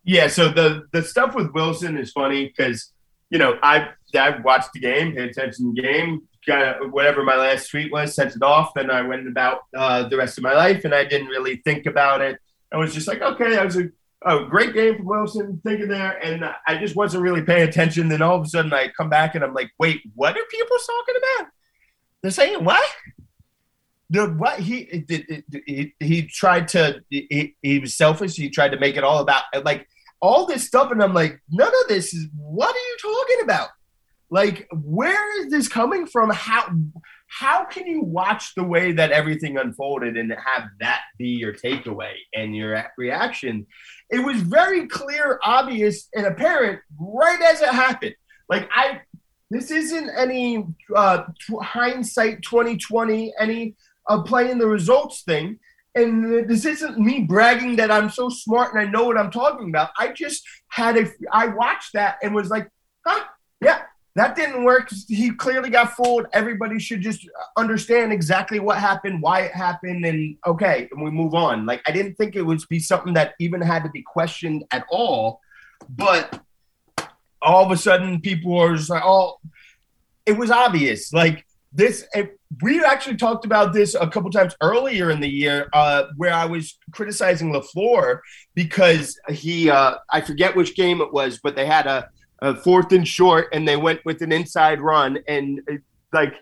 Yeah, 0.05 0.29
so 0.29 0.49
the 0.49 0.87
the 0.93 1.02
stuff 1.02 1.35
with 1.35 1.52
Wilson 1.52 1.97
is 1.97 2.11
funny 2.12 2.47
because 2.47 2.93
you 3.31 3.38
know 3.38 3.59
I 3.62 3.90
I 4.19 4.38
watched 4.40 4.73
the 4.73 4.81
game, 4.81 5.14
paid 5.14 5.31
attention 5.31 5.67
to 5.67 5.75
the 5.75 5.83
game, 5.83 6.23
got 6.47 6.90
whatever 6.90 7.23
my 7.23 7.37
last 7.37 7.71
tweet 7.71 7.93
was, 7.93 8.14
sent 8.14 8.35
it 8.35 8.43
off, 8.43 8.76
and 8.76 8.90
I 8.90 9.02
went 9.02 9.29
about 9.29 9.61
uh, 9.76 10.09
the 10.09 10.17
rest 10.17 10.38
of 10.38 10.45
my 10.45 10.55
life, 10.55 10.85
and 10.85 10.95
I 10.95 11.05
didn't 11.05 11.29
really 11.29 11.57
think 11.57 11.87
about 11.87 12.21
it. 12.21 12.38
I 12.73 12.79
was 12.79 12.95
just 12.95 13.09
like, 13.09 13.21
okay, 13.21 13.50
that 13.50 13.64
was 13.64 13.76
a, 13.76 13.90
a 14.25 14.47
great 14.47 14.75
game 14.75 14.97
from 14.97 15.07
Wilson, 15.07 15.61
thinking 15.64 15.88
there, 15.88 16.19
and 16.25 16.45
I 16.67 16.79
just 16.79 16.97
wasn't 16.97 17.23
really 17.23 17.43
paying 17.43 17.69
attention. 17.69 18.09
Then 18.09 18.23
all 18.23 18.37
of 18.37 18.43
a 18.45 18.49
sudden, 18.49 18.73
I 18.73 18.88
come 18.97 19.11
back 19.11 19.35
and 19.35 19.45
I'm 19.45 19.55
like, 19.55 19.71
wait, 19.79 20.00
what 20.14 20.37
are 20.37 20.45
people 20.50 20.76
talking 20.87 21.14
about? 21.19 21.50
They're 22.23 22.31
saying 22.31 22.64
what? 22.64 22.88
The 24.11 24.26
what 24.26 24.59
he 24.59 24.85
did 25.07 25.45
he, 25.67 25.95
he 26.00 26.23
tried 26.23 26.69
to 26.69 27.00
he, 27.09 27.55
he 27.62 27.79
was 27.79 27.97
selfish. 27.97 28.35
He 28.35 28.50
tried 28.50 28.71
to 28.71 28.79
make 28.79 28.97
it 28.97 29.05
all 29.05 29.21
about 29.21 29.45
like 29.64 29.87
all 30.21 30.47
this 30.47 30.67
stuff. 30.67 30.90
And 30.90 31.02
i'm 31.02 31.14
like 31.14 31.40
none 31.50 31.69
of 31.83 31.88
this 31.88 32.12
is 32.12 32.26
what 32.37 32.75
are 32.75 32.79
you 32.79 32.97
talking 33.00 33.45
about? 33.45 33.69
Like 34.29 34.69
where 34.73 35.40
is 35.40 35.50
this 35.50 35.69
coming 35.69 36.07
from? 36.07 36.31
How 36.31 36.75
how 37.29 37.64
can 37.64 37.87
you 37.87 38.02
watch 38.02 38.57
the 38.57 38.64
way 38.64 38.90
that 38.90 39.12
everything 39.12 39.57
unfolded 39.57 40.17
and 40.17 40.33
have 40.33 40.64
that 40.81 41.02
be 41.17 41.29
your 41.29 41.55
takeaway 41.55 42.14
and 42.35 42.57
your 42.57 42.85
reaction? 42.99 43.64
It 44.11 44.19
was 44.19 44.43
very 44.43 44.88
clear 44.88 45.38
obvious 45.45 46.09
and 46.17 46.26
apparent 46.26 46.81
right 46.99 47.40
as 47.40 47.61
it 47.61 47.69
happened. 47.69 48.17
Like 48.49 48.69
i 48.75 49.02
this 49.52 49.71
isn't 49.71 50.11
any 50.17 50.64
uh 50.95 51.25
hindsight 51.61 52.43
2020 52.43 53.33
any 53.38 53.75
of 54.11 54.26
playing 54.26 54.59
the 54.59 54.67
results 54.67 55.23
thing. 55.23 55.59
And 55.95 56.49
this 56.49 56.64
isn't 56.64 56.99
me 56.99 57.21
bragging 57.21 57.76
that 57.76 57.90
I'm 57.90 58.11
so 58.11 58.29
smart 58.29 58.75
and 58.75 58.83
I 58.83 58.90
know 58.90 59.05
what 59.05 59.17
I'm 59.17 59.31
talking 59.31 59.69
about. 59.71 59.90
I 59.99 60.09
just 60.09 60.47
had 60.69 60.97
a, 60.97 61.07
I 61.33 61.47
watched 61.47 61.95
that 61.95 62.19
and 62.23 62.35
was 62.35 62.50
like, 62.50 62.69
huh, 63.07 63.25
yeah, 63.61 63.83
that 64.17 64.35
didn't 64.35 64.64
work. 64.64 64.90
He 65.09 65.31
clearly 65.31 65.71
got 65.71 65.95
fooled. 65.95 66.26
Everybody 66.33 66.79
should 66.81 67.00
just 67.00 67.29
understand 67.57 68.12
exactly 68.12 68.59
what 68.59 68.79
happened, 68.79 69.23
why 69.23 69.43
it 69.43 69.52
happened, 69.52 70.05
and 70.05 70.37
okay, 70.47 70.88
and 70.90 71.02
we 71.02 71.11
move 71.11 71.35
on. 71.35 71.67
Like 71.67 71.83
I 71.87 71.93
didn't 71.93 72.17
think 72.17 72.35
it 72.35 72.43
would 72.43 72.61
be 72.69 72.81
something 72.81 73.14
that 73.14 73.35
even 73.38 73.61
had 73.61 73.85
to 73.85 73.90
be 73.90 74.02
questioned 74.02 74.64
at 74.73 74.85
all, 74.90 75.40
but 75.88 76.40
all 77.40 77.64
of 77.64 77.71
a 77.71 77.76
sudden 77.76 78.21
people 78.21 78.59
are 78.59 78.76
just 78.76 78.90
like, 78.90 79.02
oh, 79.05 79.38
it 80.26 80.37
was 80.37 80.50
obvious. 80.50 81.12
Like 81.12 81.47
this, 81.73 82.07
we 82.62 82.85
actually 82.85 83.17
talked 83.17 83.45
about 83.45 83.73
this 83.73 83.95
a 83.95 84.09
couple 84.09 84.31
times 84.31 84.57
earlier 84.61 85.11
in 85.11 85.21
the 85.21 85.29
year, 85.29 85.69
uh, 85.73 86.05
where 86.17 86.33
I 86.33 86.45
was 86.45 86.79
criticizing 86.93 87.53
Lafleur 87.53 88.21
because 88.55 89.19
he, 89.29 89.71
uh, 89.71 89.97
I 90.11 90.21
forget 90.21 90.57
which 90.57 90.75
game 90.75 91.00
it 91.00 91.12
was, 91.12 91.39
but 91.43 91.55
they 91.55 91.67
had 91.67 91.87
a 91.87 92.09
uh, 92.43 92.55
fourth 92.55 92.93
and 92.93 93.07
short, 93.07 93.49
and 93.53 93.69
they 93.69 93.77
went 93.77 94.05
with 94.05 94.23
an 94.23 94.33
inside 94.33 94.81
run, 94.81 95.19
and 95.29 95.61
uh, 95.71 95.77
like. 96.12 96.35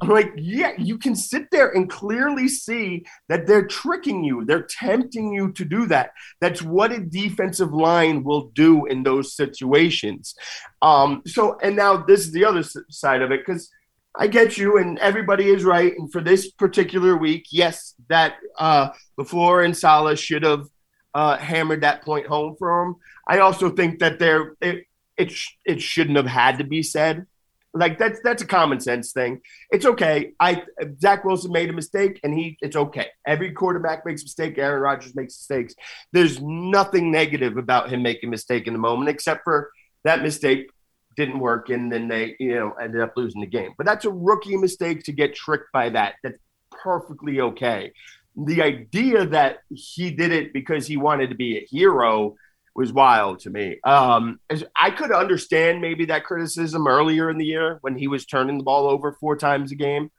I'm 0.00 0.08
like, 0.08 0.32
yeah, 0.36 0.72
you 0.78 0.98
can 0.98 1.14
sit 1.14 1.48
there 1.52 1.68
and 1.68 1.88
clearly 1.88 2.48
see 2.48 3.04
that 3.28 3.46
they're 3.46 3.66
tricking 3.66 4.24
you. 4.24 4.44
They're 4.44 4.66
tempting 4.68 5.32
you 5.32 5.52
to 5.52 5.64
do 5.64 5.86
that. 5.86 6.12
That's 6.40 6.60
what 6.60 6.90
a 6.90 6.98
defensive 6.98 7.72
line 7.72 8.24
will 8.24 8.50
do 8.54 8.86
in 8.86 9.04
those 9.04 9.36
situations. 9.36 10.34
Um, 10.80 11.22
so, 11.26 11.56
and 11.62 11.76
now 11.76 11.98
this 11.98 12.20
is 12.20 12.32
the 12.32 12.44
other 12.44 12.64
side 12.90 13.22
of 13.22 13.30
it 13.30 13.42
because 13.46 13.70
I 14.16 14.26
get 14.26 14.58
you, 14.58 14.78
and 14.78 14.98
everybody 14.98 15.48
is 15.48 15.64
right. 15.64 15.92
And 15.96 16.12
for 16.12 16.20
this 16.20 16.50
particular 16.50 17.16
week, 17.16 17.46
yes, 17.50 17.94
that 18.08 18.34
uh, 18.58 18.90
Lafleur 19.18 19.64
and 19.64 19.76
Saleh 19.76 20.18
should 20.18 20.42
have 20.42 20.66
uh, 21.14 21.36
hammered 21.38 21.82
that 21.82 22.02
point 22.02 22.26
home 22.26 22.56
for 22.58 22.82
him. 22.82 22.96
I 23.26 23.38
also 23.38 23.70
think 23.70 24.00
that 24.00 24.18
they're 24.18 24.54
it, 24.60 24.84
it 25.16 25.32
sh- 25.32 25.56
it 25.64 25.80
shouldn't 25.80 26.16
have 26.16 26.26
had 26.26 26.58
to 26.58 26.64
be 26.64 26.82
said. 26.82 27.26
Like 27.74 27.98
that's 27.98 28.20
that's 28.22 28.42
a 28.42 28.46
common 28.46 28.80
sense 28.80 29.12
thing. 29.12 29.40
It's 29.70 29.86
okay. 29.86 30.32
I 30.38 30.62
Zach 31.00 31.24
Wilson 31.24 31.52
made 31.52 31.70
a 31.70 31.72
mistake, 31.72 32.20
and 32.22 32.34
he 32.34 32.58
it's 32.60 32.76
okay. 32.76 33.08
Every 33.26 33.52
quarterback 33.52 34.04
makes 34.04 34.22
a 34.22 34.26
mistake. 34.26 34.58
Aaron 34.58 34.82
Rodgers 34.82 35.14
makes 35.14 35.38
mistakes. 35.38 35.74
There's 36.12 36.38
nothing 36.42 37.10
negative 37.10 37.56
about 37.56 37.90
him 37.90 38.02
making 38.02 38.28
a 38.28 38.30
mistake 38.30 38.66
in 38.66 38.74
the 38.74 38.78
moment, 38.78 39.08
except 39.08 39.42
for 39.44 39.70
that 40.04 40.22
mistake 40.22 40.68
didn't 41.16 41.38
work, 41.38 41.68
and 41.70 41.92
then 41.92 42.08
they 42.08 42.36
you 42.38 42.54
know 42.54 42.72
ended 42.80 43.00
up 43.00 43.12
losing 43.16 43.40
the 43.40 43.46
game. 43.46 43.72
But 43.76 43.86
that's 43.86 44.04
a 44.04 44.10
rookie 44.10 44.56
mistake 44.56 45.04
to 45.04 45.12
get 45.12 45.34
tricked 45.34 45.72
by 45.72 45.90
that. 45.90 46.14
That's 46.22 46.38
perfectly 46.70 47.40
okay. 47.40 47.92
The 48.36 48.62
idea 48.62 49.26
that 49.26 49.58
he 49.68 50.10
did 50.10 50.32
it 50.32 50.52
because 50.52 50.86
he 50.86 50.96
wanted 50.96 51.30
to 51.30 51.36
be 51.36 51.58
a 51.58 51.66
hero 51.68 52.36
was 52.74 52.92
wild 52.92 53.40
to 53.40 53.50
me. 53.50 53.78
Um, 53.84 54.40
I 54.76 54.90
could 54.90 55.12
understand 55.12 55.80
maybe 55.80 56.06
that 56.06 56.24
criticism 56.24 56.86
earlier 56.86 57.30
in 57.30 57.38
the 57.38 57.44
year 57.44 57.78
when 57.82 57.96
he 57.96 58.08
was 58.08 58.24
turning 58.24 58.58
the 58.58 58.64
ball 58.64 58.88
over 58.88 59.12
four 59.12 59.36
times 59.36 59.72
a 59.72 59.74
game. 59.74 60.10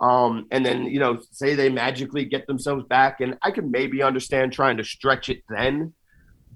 Um, 0.00 0.46
and 0.50 0.66
then, 0.66 0.86
you 0.86 0.98
know, 0.98 1.20
say 1.30 1.54
they 1.54 1.68
magically 1.68 2.24
get 2.24 2.46
themselves 2.46 2.84
back. 2.86 3.20
And 3.20 3.38
I 3.42 3.50
could 3.50 3.70
maybe 3.70 4.02
understand 4.02 4.52
trying 4.52 4.76
to 4.78 4.84
stretch 4.84 5.28
it 5.28 5.42
then. 5.48 5.94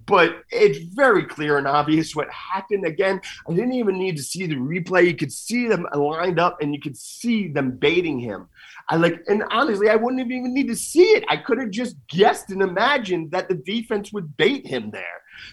But 0.07 0.45
it's 0.51 0.79
very 0.95 1.25
clear 1.25 1.59
and 1.59 1.67
obvious 1.67 2.15
what 2.15 2.31
happened. 2.31 2.87
Again, 2.87 3.21
I 3.49 3.53
didn't 3.53 3.73
even 3.75 3.99
need 3.99 4.17
to 4.17 4.23
see 4.23 4.47
the 4.47 4.55
replay. 4.55 5.07
You 5.07 5.17
could 5.17 5.33
see 5.33 5.67
them 5.67 5.87
lined 5.95 6.39
up 6.39 6.59
and 6.61 6.75
you 6.75 6.81
could 6.81 6.97
see 6.97 7.49
them 7.49 7.73
baiting 7.73 8.21
him. 8.21 8.49
I 8.89 8.97
like, 8.97 9.23
and 9.27 9.43
honestly, 9.51 9.89
I 9.89 9.97
wouldn't 9.97 10.21
even 10.31 10.55
need 10.55 10.69
to 10.69 10.77
see 10.77 11.03
it. 11.03 11.25
I 11.29 11.37
could 11.37 11.59
have 11.59 11.71
just 11.71 11.97
guessed 12.09 12.51
and 12.51 12.63
imagined 12.63 13.33
that 13.33 13.49
the 13.49 13.57
defense 13.57 14.13
would 14.13 14.37
bait 14.37 14.65
him 14.67 14.91
there. 14.93 15.03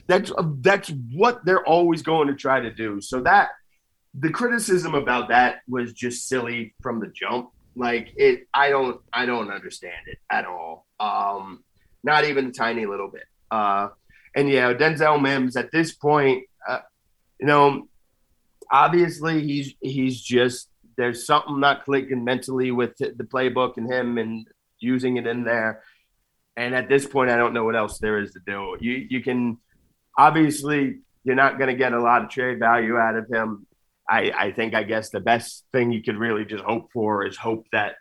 That's 0.08 0.32
that's 0.62 0.92
what 1.12 1.44
they're 1.46 1.66
always 1.66 2.04
going 2.04 2.28
to 2.28 2.36
try 2.36 2.60
to 2.60 2.72
do. 2.72 3.02
So 3.02 3.22
that 3.22 3.50
the 4.14 4.30
criticism 4.30 4.94
about 4.94 5.30
that 5.30 5.62
was 5.68 5.94
just 5.94 6.28
silly 6.28 6.76
from 6.82 7.00
the 7.00 7.08
jump. 7.08 7.50
Like 7.76 8.14
it, 8.16 8.48
I 8.54 8.70
don't, 8.70 9.02
I 9.12 9.26
don't 9.26 9.50
understand 9.50 10.08
it 10.08 10.20
at 10.30 10.46
all. 10.46 10.86
Um, 11.00 11.64
not 12.04 12.26
even 12.26 12.48
a 12.48 12.52
tiny 12.52 12.86
little 12.86 13.10
bit. 13.10 13.24
Uh, 13.50 13.90
and 14.36 14.50
yeah, 14.50 14.74
Denzel 14.74 15.22
Mims 15.22 15.56
at 15.56 15.72
this 15.72 15.94
point, 15.94 16.46
uh, 16.68 16.80
you 17.40 17.48
know, 17.48 17.88
obviously 18.72 19.42
he's 19.42 19.74
he's 19.82 20.22
just 20.22 20.70
there's 20.98 21.26
something 21.26 21.60
not 21.60 21.86
clicking 21.86 22.24
mentally 22.24 22.72
with 22.72 22.98
the 22.98 23.24
playbook 23.24 23.78
and 23.78 23.92
him 23.92 24.18
and 24.18 24.48
using 24.80 25.18
it 25.18 25.28
in 25.28 25.44
there. 25.44 25.84
And 26.56 26.76
at 26.76 26.88
this 26.88 27.06
point, 27.06 27.32
I 27.32 27.38
don't 27.38 27.54
know 27.54 27.64
what 27.64 27.76
else 27.76 27.98
there 28.00 28.20
is 28.20 28.32
to 28.34 28.40
do. 28.46 28.78
You 28.80 29.06
you 29.10 29.22
can 29.22 29.58
obviously 30.18 31.00
you're 31.24 31.36
not 31.36 31.58
going 31.58 31.70
to 31.70 31.76
get 31.76 31.94
a 31.94 32.02
lot 32.02 32.24
of 32.24 32.30
trade 32.30 32.60
value 32.60 32.98
out 32.98 33.16
of 33.16 33.28
him. 33.32 33.66
I, 34.10 34.32
I 34.38 34.52
think 34.52 34.76
I 34.76 34.84
guess 34.84 35.10
the 35.10 35.22
best 35.22 35.64
thing 35.72 35.92
you 35.92 36.04
could 36.04 36.18
really 36.18 36.44
just 36.44 36.64
hope 36.64 36.92
for 36.92 37.26
is 37.26 37.38
hope 37.38 37.66
that 37.72 37.96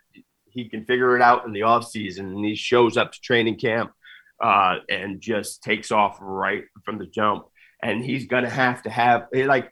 he 0.49 0.67
can 0.67 0.85
figure 0.85 1.15
it 1.15 1.21
out 1.21 1.45
in 1.45 1.53
the 1.53 1.61
offseason 1.61 2.19
and 2.19 2.45
he 2.45 2.55
shows 2.55 2.97
up 2.97 3.13
to 3.13 3.21
training 3.21 3.57
camp 3.57 3.93
uh, 4.41 4.77
and 4.89 5.21
just 5.21 5.63
takes 5.63 5.91
off 5.91 6.17
right 6.21 6.63
from 6.83 6.97
the 6.97 7.07
jump. 7.07 7.45
And 7.81 8.03
he's 8.03 8.27
going 8.27 8.43
to 8.43 8.49
have 8.49 8.83
to 8.83 8.89
have 8.89 9.27
like 9.33 9.71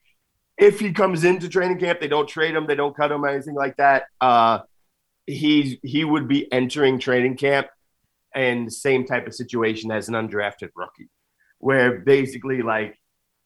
if 0.57 0.79
he 0.79 0.91
comes 0.91 1.23
into 1.23 1.49
training 1.49 1.79
camp, 1.79 1.99
they 1.99 2.07
don't 2.07 2.27
trade 2.27 2.55
him, 2.55 2.67
they 2.67 2.75
don't 2.75 2.95
cut 2.95 3.11
him, 3.11 3.25
anything 3.25 3.55
like 3.55 3.77
that. 3.77 4.03
Uh, 4.19 4.59
he's 5.25 5.77
he 5.83 6.03
would 6.03 6.27
be 6.27 6.51
entering 6.51 6.99
training 6.99 7.37
camp 7.37 7.67
the 8.65 8.71
same 8.71 9.05
type 9.05 9.27
of 9.27 9.33
situation 9.33 9.91
as 9.91 10.07
an 10.07 10.15
undrafted 10.15 10.69
rookie 10.75 11.09
where 11.61 11.99
basically 11.99 12.61
like 12.61 12.97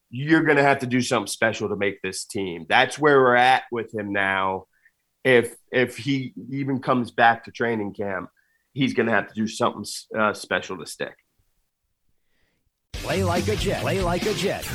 you're 0.10 0.44
to 0.58 0.64
have 0.64 0.80
to 0.80 0.88
do 0.88 1.02
something 1.02 1.28
special 1.28 1.70
to 1.70 1.76
make 1.76 2.02
this 2.02 2.26
team. 2.26 2.66
That's 2.70 2.98
where 2.98 3.20
we're 3.20 3.36
at 3.36 3.64
with 3.72 3.94
him 3.94 4.14
now. 4.14 4.66
If 5.24 5.56
if 5.72 5.98
he 5.98 6.34
even 6.52 6.80
comes 6.80 7.12
back 7.12 7.46
to 7.46 7.52
training 7.52 7.94
camp, 7.94 8.30
he's 8.76 8.94
going 8.94 9.08
to 9.08 9.14
have 9.14 9.28
to 9.28 9.34
do 9.34 9.48
something 9.48 9.86
uh, 10.16 10.34
special 10.34 10.78
to 10.78 10.86
stick. 10.86 11.16
Play 12.94 13.24
like 13.24 13.48
a 13.48 13.56
Jet. 13.56 13.82
Play 13.82 14.02
like 14.02 14.26
a 14.26 14.34
Jet. 14.34 14.68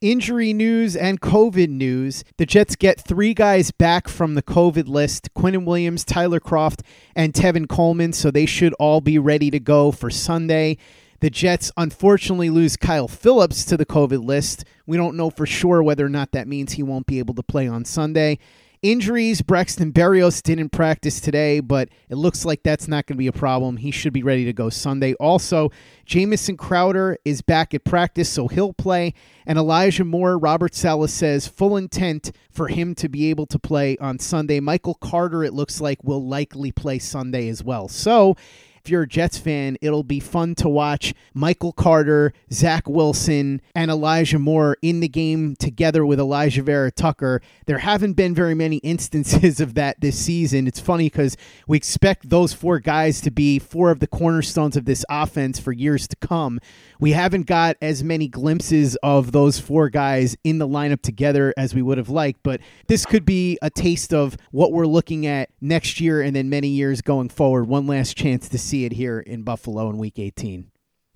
Injury 0.00 0.52
news 0.52 0.96
and 0.96 1.20
COVID 1.20 1.68
news. 1.68 2.24
The 2.38 2.46
Jets 2.46 2.74
get 2.74 2.98
three 2.98 3.34
guys 3.34 3.70
back 3.70 4.08
from 4.08 4.34
the 4.34 4.42
COVID 4.42 4.88
list 4.88 5.28
Quinnen 5.34 5.66
Williams, 5.66 6.04
Tyler 6.04 6.40
Kroft, 6.40 6.80
and 7.14 7.32
Tevin 7.32 7.68
Coleman. 7.68 8.12
So 8.12 8.30
they 8.30 8.46
should 8.46 8.74
all 8.74 9.00
be 9.00 9.18
ready 9.18 9.50
to 9.50 9.60
go 9.60 9.92
for 9.92 10.10
Sunday. 10.10 10.78
The 11.20 11.28
Jets 11.28 11.70
unfortunately 11.76 12.48
lose 12.48 12.78
Kyle 12.78 13.08
Phillips 13.08 13.66
to 13.66 13.76
the 13.76 13.84
COVID 13.84 14.24
list. 14.24 14.64
We 14.86 14.96
don't 14.96 15.16
know 15.16 15.28
for 15.28 15.44
sure 15.44 15.82
whether 15.82 16.06
or 16.06 16.08
not 16.08 16.32
that 16.32 16.48
means 16.48 16.72
he 16.72 16.82
won't 16.82 17.06
be 17.06 17.18
able 17.18 17.34
to 17.34 17.42
play 17.42 17.68
on 17.68 17.84
Sunday. 17.84 18.38
Injuries, 18.82 19.42
Braxton 19.42 19.92
Berrios 19.92 20.42
didn't 20.42 20.70
practice 20.70 21.20
today, 21.20 21.60
but 21.60 21.90
it 22.08 22.14
looks 22.14 22.46
like 22.46 22.62
that's 22.62 22.88
not 22.88 23.06
going 23.06 23.16
to 23.16 23.18
be 23.18 23.26
a 23.26 23.32
problem. 23.32 23.76
He 23.76 23.90
should 23.90 24.14
be 24.14 24.22
ready 24.22 24.46
to 24.46 24.54
go 24.54 24.70
Sunday. 24.70 25.12
Also, 25.14 25.70
Jamison 26.06 26.56
Crowder 26.56 27.18
is 27.26 27.42
back 27.42 27.74
at 27.74 27.84
practice, 27.84 28.30
so 28.30 28.48
he'll 28.48 28.72
play. 28.72 29.12
And 29.44 29.58
Elijah 29.58 30.04
Moore, 30.04 30.38
Robert 30.38 30.74
Saleh 30.74 31.10
says, 31.10 31.46
full 31.46 31.76
intent 31.76 32.32
for 32.50 32.68
him 32.68 32.94
to 32.94 33.10
be 33.10 33.28
able 33.28 33.44
to 33.48 33.58
play 33.58 33.98
on 33.98 34.18
Sunday. 34.18 34.60
Michael 34.60 34.94
Carter, 34.94 35.44
it 35.44 35.52
looks 35.52 35.82
like, 35.82 36.02
will 36.02 36.26
likely 36.26 36.72
play 36.72 36.98
Sunday 36.98 37.50
as 37.50 37.62
well. 37.62 37.86
So 37.86 38.36
if 38.84 38.90
you're 38.90 39.02
a 39.02 39.08
Jets 39.08 39.38
fan, 39.38 39.76
it'll 39.82 40.02
be 40.02 40.20
fun 40.20 40.54
to 40.56 40.68
watch 40.68 41.12
Michael 41.34 41.72
Carter, 41.72 42.32
Zach 42.52 42.88
Wilson, 42.88 43.60
and 43.74 43.90
Elijah 43.90 44.38
Moore 44.38 44.78
in 44.80 45.00
the 45.00 45.08
game 45.08 45.54
together 45.56 46.06
with 46.06 46.18
Alijah 46.18 46.62
Vera-Tucker. 46.62 47.42
There 47.66 47.78
haven't 47.78 48.14
been 48.14 48.34
very 48.34 48.54
many 48.54 48.76
instances 48.82 49.60
of 49.60 49.74
that 49.74 50.00
this 50.00 50.18
season. 50.18 50.66
It's 50.66 50.80
funny 50.80 51.06
because 51.06 51.36
we 51.66 51.76
expect 51.76 52.30
those 52.30 52.54
four 52.54 52.78
guys 52.78 53.20
to 53.22 53.30
be 53.30 53.58
four 53.58 53.90
of 53.90 54.00
the 54.00 54.06
cornerstones 54.06 54.76
of 54.76 54.86
this 54.86 55.04
offense 55.10 55.60
for 55.60 55.72
years 55.72 56.08
to 56.08 56.16
come. 56.16 56.58
We 56.98 57.12
haven't 57.12 57.46
got 57.46 57.76
as 57.82 58.02
many 58.02 58.28
glimpses 58.28 58.96
of 59.02 59.32
those 59.32 59.58
four 59.58 59.90
guys 59.90 60.36
in 60.44 60.58
the 60.58 60.68
lineup 60.68 61.02
together 61.02 61.52
as 61.56 61.74
we 61.74 61.82
would 61.82 61.98
have 61.98 62.10
liked, 62.10 62.40
but 62.42 62.60
this 62.86 63.04
could 63.04 63.24
be 63.24 63.58
a 63.60 63.70
taste 63.70 64.14
of 64.14 64.36
what 64.52 64.72
we're 64.72 64.86
looking 64.86 65.26
at 65.26 65.50
next 65.60 66.00
year 66.00 66.22
and 66.22 66.34
then 66.34 66.48
many 66.48 66.68
years 66.68 67.02
going 67.02 67.28
forward. 67.28 67.64
One 67.64 67.86
last 67.86 68.16
chance 68.16 68.48
to 68.48 68.58
see 68.58 68.69
it 68.72 68.92
here 68.92 69.20
in 69.20 69.42
Buffalo 69.42 69.90
in 69.90 69.98
Week 69.98 70.18
18. 70.18 70.70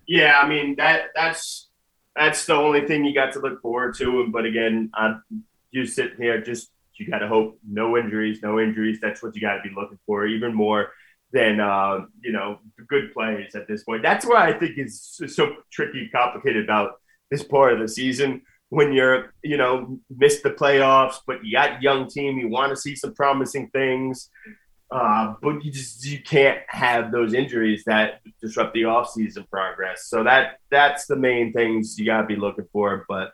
Yeah, 0.07 0.39
I 0.41 0.47
mean 0.47 0.75
that 0.77 1.09
that's 1.15 1.69
that's 2.15 2.45
the 2.45 2.53
only 2.53 2.85
thing 2.87 3.03
you 3.03 3.13
got 3.13 3.33
to 3.33 3.39
look 3.39 3.61
forward 3.61 3.95
to. 3.97 4.29
But 4.31 4.45
again, 4.45 4.89
I'm, 4.93 5.23
you 5.71 5.85
sit 5.85 6.15
here 6.17 6.41
just 6.41 6.71
you 6.97 7.09
got 7.09 7.19
to 7.19 7.27
hope 7.27 7.59
no 7.67 7.97
injuries, 7.97 8.39
no 8.41 8.59
injuries. 8.59 8.99
That's 9.01 9.21
what 9.21 9.35
you 9.35 9.41
got 9.41 9.57
to 9.57 9.63
be 9.63 9.75
looking 9.75 9.99
for. 10.05 10.25
Even 10.27 10.53
more 10.53 10.91
than 11.31 11.59
uh, 11.59 12.05
you 12.21 12.31
know 12.31 12.59
good 12.87 13.13
plays 13.13 13.55
at 13.55 13.67
this 13.67 13.83
point. 13.83 14.03
That's 14.03 14.25
why 14.25 14.47
I 14.47 14.53
think 14.57 14.77
is 14.77 15.19
so 15.27 15.55
tricky, 15.71 16.09
complicated 16.09 16.63
about 16.63 16.93
this 17.29 17.43
part 17.43 17.73
of 17.73 17.79
the 17.79 17.87
season. 17.87 18.41
When 18.69 18.93
you're 18.93 19.33
you 19.43 19.57
know 19.57 19.99
missed 20.09 20.43
the 20.43 20.51
playoffs, 20.51 21.17
but 21.27 21.43
you 21.43 21.51
got 21.53 21.81
young 21.81 22.09
team, 22.09 22.37
you 22.37 22.47
want 22.47 22.71
to 22.71 22.77
see 22.77 22.95
some 22.95 23.13
promising 23.13 23.69
things, 23.69 24.29
uh, 24.91 25.33
but 25.41 25.63
you 25.63 25.71
just 25.71 26.05
you 26.05 26.21
can't 26.21 26.59
have 26.67 27.11
those 27.11 27.33
injuries 27.33 27.83
that 27.85 28.21
disrupt 28.41 28.73
the 28.73 28.83
offseason 28.83 29.49
progress. 29.49 30.07
So 30.07 30.23
that 30.23 30.59
that's 30.69 31.07
the 31.07 31.15
main 31.15 31.53
things 31.53 31.97
you 31.97 32.05
got 32.05 32.21
to 32.21 32.27
be 32.27 32.35
looking 32.35 32.67
for. 32.71 33.05
But 33.09 33.31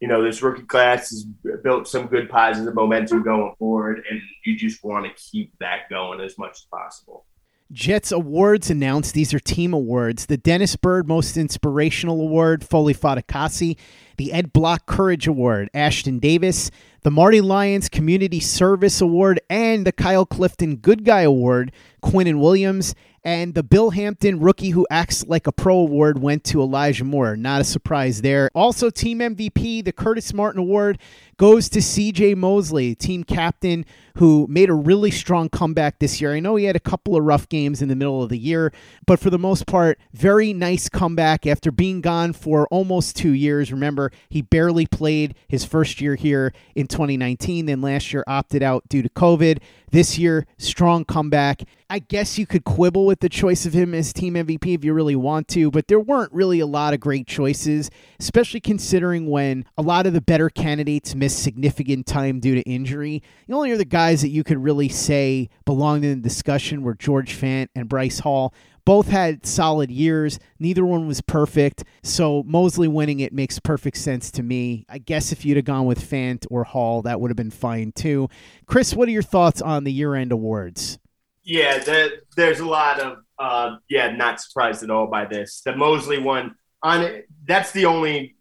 you 0.00 0.08
know, 0.08 0.22
this 0.22 0.42
rookie 0.42 0.62
class 0.62 1.10
has 1.10 1.24
built 1.62 1.88
some 1.88 2.06
good 2.06 2.28
positive 2.28 2.74
momentum 2.74 3.22
going 3.22 3.54
forward, 3.58 4.04
and 4.10 4.20
you 4.44 4.56
just 4.56 4.82
want 4.82 5.06
to 5.06 5.22
keep 5.22 5.52
that 5.60 5.88
going 5.90 6.20
as 6.20 6.38
much 6.38 6.52
as 6.52 6.66
possible. 6.72 7.24
Jets 7.72 8.12
awards 8.12 8.68
announced. 8.70 9.14
These 9.14 9.32
are 9.32 9.40
team 9.40 9.72
awards. 9.72 10.26
The 10.26 10.36
Dennis 10.36 10.76
Byrd 10.76 11.08
Most 11.08 11.38
Inspirational 11.38 12.20
Award, 12.20 12.62
Foley 12.62 12.94
Fatukasi. 12.94 13.78
The 14.18 14.32
Ed 14.32 14.52
Block 14.52 14.84
Courage 14.84 15.26
Award, 15.26 15.70
Ashtyn 15.74 16.20
Davis. 16.20 16.70
The 17.02 17.10
Marty 17.10 17.40
Lyons 17.40 17.88
Community 17.88 18.40
Service 18.40 19.00
Award 19.00 19.40
and 19.48 19.86
the 19.86 19.92
Kyle 19.92 20.26
Clifton 20.26 20.76
Good 20.76 21.04
Guy 21.04 21.22
Award, 21.22 21.72
Quinnen 22.02 22.40
Williams. 22.40 22.94
And 23.24 23.54
the 23.54 23.62
Bill 23.62 23.90
Hampton 23.90 24.40
Rookie 24.40 24.70
Who 24.70 24.84
Acts 24.90 25.24
Like 25.26 25.46
a 25.46 25.52
Pro 25.52 25.76
Award 25.76 26.20
went 26.20 26.42
to 26.44 26.60
Elijah 26.60 27.04
Moore. 27.04 27.36
Not 27.36 27.60
a 27.60 27.64
surprise 27.64 28.22
there. 28.22 28.50
Also, 28.52 28.90
Team 28.90 29.20
MVP, 29.20 29.84
the 29.84 29.92
Curtis 29.92 30.34
Martin 30.34 30.58
Award 30.60 30.98
goes 31.36 31.68
to 31.68 31.80
CJ 31.80 32.36
Mosley, 32.36 32.94
team 32.94 33.24
captain, 33.24 33.84
who 34.16 34.46
made 34.48 34.70
a 34.70 34.74
really 34.74 35.10
strong 35.10 35.48
comeback 35.48 35.98
this 35.98 36.20
year. 36.20 36.32
I 36.34 36.40
know 36.40 36.56
he 36.56 36.66
had 36.66 36.76
a 36.76 36.80
couple 36.80 37.16
of 37.16 37.24
rough 37.24 37.48
games 37.48 37.82
in 37.82 37.88
the 37.88 37.96
middle 37.96 38.22
of 38.22 38.28
the 38.28 38.38
year, 38.38 38.72
but 39.06 39.18
for 39.18 39.30
the 39.30 39.38
most 39.38 39.66
part, 39.66 39.98
very 40.12 40.52
nice 40.52 40.88
comeback 40.88 41.46
after 41.46 41.72
being 41.72 42.00
gone 42.00 42.32
for 42.32 42.66
almost 42.68 43.16
two 43.16 43.32
years. 43.32 43.72
Remember, 43.72 44.12
he 44.28 44.42
barely 44.42 44.86
played 44.86 45.34
his 45.48 45.64
first 45.64 46.00
year 46.00 46.14
here 46.14 46.52
in 46.74 46.86
2019, 46.86 47.66
then 47.66 47.80
last 47.80 48.12
year 48.12 48.22
opted 48.26 48.62
out 48.62 48.88
due 48.88 49.02
to 49.02 49.08
COVID. 49.08 49.58
This 49.90 50.18
year, 50.18 50.46
strong 50.58 51.04
comeback. 51.04 51.62
I 51.92 51.98
guess 51.98 52.38
you 52.38 52.46
could 52.46 52.64
quibble 52.64 53.04
with 53.04 53.20
the 53.20 53.28
choice 53.28 53.66
of 53.66 53.74
him 53.74 53.92
as 53.92 54.14
team 54.14 54.32
MVP 54.32 54.76
if 54.76 54.82
you 54.82 54.94
really 54.94 55.14
want 55.14 55.46
to, 55.48 55.70
but 55.70 55.88
there 55.88 56.00
weren't 56.00 56.32
really 56.32 56.58
a 56.58 56.64
lot 56.64 56.94
of 56.94 57.00
great 57.00 57.26
choices, 57.26 57.90
especially 58.18 58.60
considering 58.60 59.28
when 59.28 59.66
a 59.76 59.82
lot 59.82 60.06
of 60.06 60.14
the 60.14 60.22
better 60.22 60.48
candidates 60.48 61.14
missed 61.14 61.42
significant 61.42 62.06
time 62.06 62.40
due 62.40 62.54
to 62.54 62.62
injury. 62.62 63.22
The 63.46 63.52
only 63.52 63.72
other 63.72 63.84
guys 63.84 64.22
that 64.22 64.30
you 64.30 64.42
could 64.42 64.56
really 64.56 64.88
say 64.88 65.50
belonged 65.66 66.06
in 66.06 66.22
the 66.22 66.26
discussion 66.26 66.82
were 66.82 66.94
George 66.94 67.38
Fant 67.38 67.68
and 67.76 67.90
Bryce 67.90 68.20
Hall. 68.20 68.54
Both 68.86 69.08
had 69.08 69.44
solid 69.44 69.90
years. 69.90 70.38
Neither 70.58 70.86
one 70.86 71.06
was 71.06 71.20
perfect. 71.20 71.84
So 72.02 72.42
Mosley 72.44 72.88
winning 72.88 73.20
it 73.20 73.34
makes 73.34 73.58
perfect 73.58 73.98
sense 73.98 74.30
to 74.30 74.42
me. 74.42 74.86
I 74.88 74.96
guess 74.96 75.30
if 75.30 75.44
you'd 75.44 75.58
have 75.58 75.66
gone 75.66 75.84
with 75.84 76.00
Fant 76.00 76.46
or 76.50 76.64
Hall, 76.64 77.02
that 77.02 77.20
would 77.20 77.30
have 77.30 77.36
been 77.36 77.50
fine 77.50 77.92
too. 77.92 78.30
Chris, 78.64 78.94
what 78.94 79.08
are 79.08 79.12
your 79.12 79.20
thoughts 79.20 79.60
on 79.60 79.84
the 79.84 79.92
year 79.92 80.14
end 80.14 80.32
awards? 80.32 80.98
Yeah, 81.44 81.78
the, 81.78 82.22
there's 82.36 82.60
a 82.60 82.66
lot 82.66 83.00
of, 83.00 83.18
uh, 83.38 83.76
yeah, 83.88 84.10
not 84.12 84.40
surprised 84.40 84.82
at 84.82 84.90
all 84.90 85.06
by 85.06 85.24
this. 85.24 85.62
The 85.64 85.74
Mosley 85.74 86.18
one, 86.18 86.54
on 86.82 87.02
it, 87.02 87.26
that's 87.44 87.72
the 87.72 87.86
only 87.86 88.36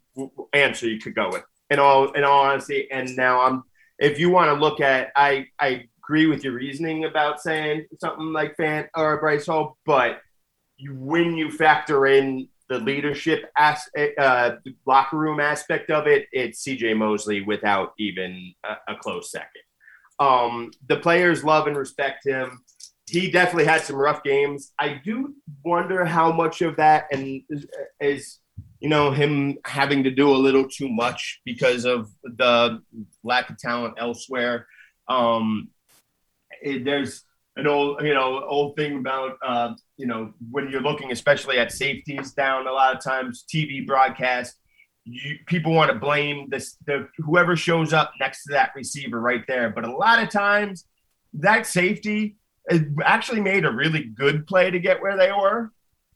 answer 0.54 0.88
you 0.88 1.00
could 1.00 1.16
go 1.16 1.30
with. 1.30 1.44
In 1.70 1.80
all, 1.80 2.12
in 2.12 2.24
all 2.24 2.44
honesty, 2.44 2.88
and 2.92 3.16
now 3.16 3.42
I'm. 3.42 3.64
If 3.98 4.20
you 4.20 4.30
want 4.30 4.50
to 4.50 4.60
look 4.60 4.82
at, 4.82 5.10
I, 5.16 5.46
I 5.60 5.88
agree 6.04 6.26
with 6.26 6.44
your 6.44 6.54
reasoning 6.54 7.06
about 7.06 7.40
saying 7.40 7.86
something 8.00 8.34
like 8.34 8.58
Fant 8.58 8.88
or 8.96 9.20
Bryce 9.20 9.46
Hall, 9.46 9.78
but 9.86 10.20
you, 10.78 10.96
when 10.96 11.38
you 11.38 11.52
factor 11.52 12.08
in 12.08 12.50
the 12.68 12.80
leadership 12.80 13.46
as, 13.58 13.84
uh, 14.18 14.52
locker 14.86 15.18
room 15.18 15.40
aspect 15.40 15.92
of 15.92 16.08
it, 16.08 16.28
it's 16.32 16.64
CJ 16.64 16.98
Mosley 16.98 17.42
without 17.42 17.94
even 18.00 18.54
a, 18.66 18.94
a 18.94 18.96
close 18.96 19.32
second. 19.32 19.62
Um, 20.20 20.72
the 20.88 20.98
players 20.98 21.44
love 21.44 21.68
and 21.68 21.78
respect 21.78 22.26
him. 22.26 22.64
He 23.12 23.30
definitely 23.30 23.66
had 23.66 23.82
some 23.82 23.98
rough 23.98 24.24
games. 24.24 24.72
I 24.80 25.02
do 25.04 25.36
wonder 25.66 26.06
how 26.06 26.32
much 26.32 26.62
of 26.62 26.78
that 26.78 27.08
and 27.12 27.42
is, 27.50 27.66
is 28.00 28.40
you 28.80 28.88
know 28.88 29.12
him 29.12 29.58
having 29.66 30.04
to 30.06 30.12
do 30.12 30.30
a 30.30 30.38
little 30.38 30.66
too 30.68 30.88
much 30.88 31.42
because 31.44 31.84
of 31.86 32.10
the 32.24 32.82
lack 33.24 33.50
of 33.50 33.58
talent 33.58 33.96
elsewhere. 33.98 34.66
Um, 35.10 35.72
it, 36.62 36.86
there's 36.86 37.26
an 37.58 37.68
old 37.68 38.02
you 38.02 38.14
know 38.14 38.46
old 38.46 38.78
thing 38.78 39.00
about 39.00 39.38
uh, 39.46 39.74
you 39.98 40.08
know 40.08 40.34
when 40.50 40.70
you're 40.70 40.82
looking 40.82 41.12
especially 41.12 41.58
at 41.58 41.72
safeties 41.72 42.32
down 42.32 42.66
a 42.66 42.72
lot 42.72 42.96
of 42.96 43.04
times 43.04 43.44
TV 43.54 43.86
broadcast 43.86 44.56
you, 45.04 45.36
people 45.48 45.74
want 45.74 45.92
to 45.92 46.00
blame 46.00 46.48
this 46.50 46.78
the 46.86 47.10
whoever 47.18 47.58
shows 47.58 47.92
up 47.92 48.14
next 48.22 48.44
to 48.44 48.54
that 48.54 48.72
receiver 48.74 49.20
right 49.20 49.44
there 49.48 49.70
but 49.70 49.84
a 49.84 49.92
lot 49.92 50.24
of 50.24 50.30
times 50.30 50.86
that 51.34 51.66
safety 51.66 52.38
actually 53.04 53.42
made 53.42 53.66
a 53.66 53.72
really 53.72 54.04
good 54.04 54.46
play 54.48 54.70
to 54.70 54.80
get 54.80 55.02
where 55.02 55.18
they 55.18 55.32
were 55.32 55.72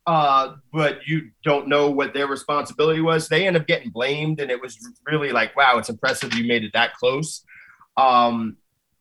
uh, 0.07 0.55
but 0.71 0.99
you 1.07 1.31
don't 1.43 1.67
know 1.67 1.89
what 1.89 2.13
their 2.13 2.27
responsibility 2.27 3.01
was 3.01 3.27
they 3.27 3.47
end 3.47 3.57
up 3.57 3.65
getting 3.65 3.89
blamed 3.89 4.39
and 4.39 4.51
it 4.51 4.61
was 4.61 4.77
really 5.05 5.31
like 5.31 5.55
wow 5.55 5.77
it's 5.77 5.89
impressive 5.89 6.33
you 6.35 6.47
made 6.47 6.63
it 6.63 6.71
that 6.73 6.93
close 6.93 7.43
um, 7.97 8.57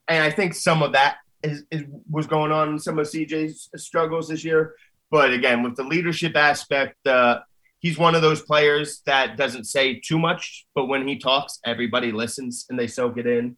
and 0.09 0.23
I 0.23 0.31
think 0.31 0.55
some 0.55 0.83
of 0.83 0.93
that 0.93 1.17
is, 1.43 1.65
is, 1.71 1.85
was 2.11 2.27
going 2.27 2.53
on 2.53 2.71
in 2.71 2.79
some 2.79 2.99
of 2.99 3.07
CJ's 3.07 3.71
struggles 3.77 4.29
this 4.29 4.45
year. 4.45 4.75
But 5.11 5.33
again, 5.33 5.63
with 5.63 5.77
the 5.77 5.85
leadership 5.85 6.37
aspect, 6.37 7.07
uh, 7.07 7.41
he's 7.79 7.99
one 7.99 8.15
of 8.15 8.23
those 8.23 8.43
players 8.43 9.03
that 9.07 9.37
doesn't 9.37 9.65
say 9.65 10.01
too 10.01 10.19
much, 10.19 10.67
but 10.75 10.87
when 10.87 11.07
he 11.07 11.19
talks, 11.19 11.61
everybody 11.65 12.13
listens 12.13 12.67
and 12.69 12.79
they 12.79 12.87
soak 12.87 13.19
it 13.19 13.27
in. 13.27 13.57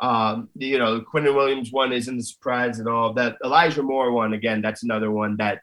Um, 0.00 0.48
you 0.56 0.78
know, 0.78 0.98
the 0.98 1.04
Quinnen 1.04 1.34
Williams 1.34 1.70
one 1.70 1.92
isn't 1.92 2.18
a 2.18 2.22
surprise 2.22 2.80
at 2.80 2.86
all. 2.86 3.12
That 3.14 3.36
Elijah 3.44 3.82
Moore 3.82 4.12
one, 4.12 4.32
again, 4.32 4.62
that's 4.62 4.82
another 4.82 5.10
one 5.10 5.36
that 5.38 5.60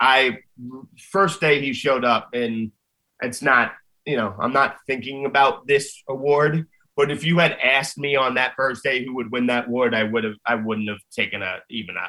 I 0.00 0.38
first 1.10 1.40
day 1.40 1.60
he 1.60 1.72
showed 1.72 2.04
up, 2.04 2.30
and 2.32 2.70
it's 3.20 3.42
not, 3.42 3.72
you 4.06 4.16
know, 4.16 4.34
I'm 4.38 4.52
not 4.52 4.76
thinking 4.86 5.26
about 5.26 5.66
this 5.66 6.02
award 6.08 6.66
but 6.98 7.12
if 7.12 7.22
you 7.22 7.38
had 7.38 7.56
asked 7.62 7.96
me 7.96 8.16
on 8.16 8.34
that 8.34 8.54
first 8.56 8.82
day 8.82 9.04
who 9.04 9.14
would 9.14 9.30
win 9.30 9.46
that 9.46 9.68
award, 9.68 9.94
I 9.94 10.02
would 10.02 10.24
have 10.24 10.34
I 10.44 10.56
wouldn't 10.56 10.88
have 10.88 10.98
taken 11.12 11.42
a 11.42 11.58
even 11.70 11.94
a, 11.96 12.08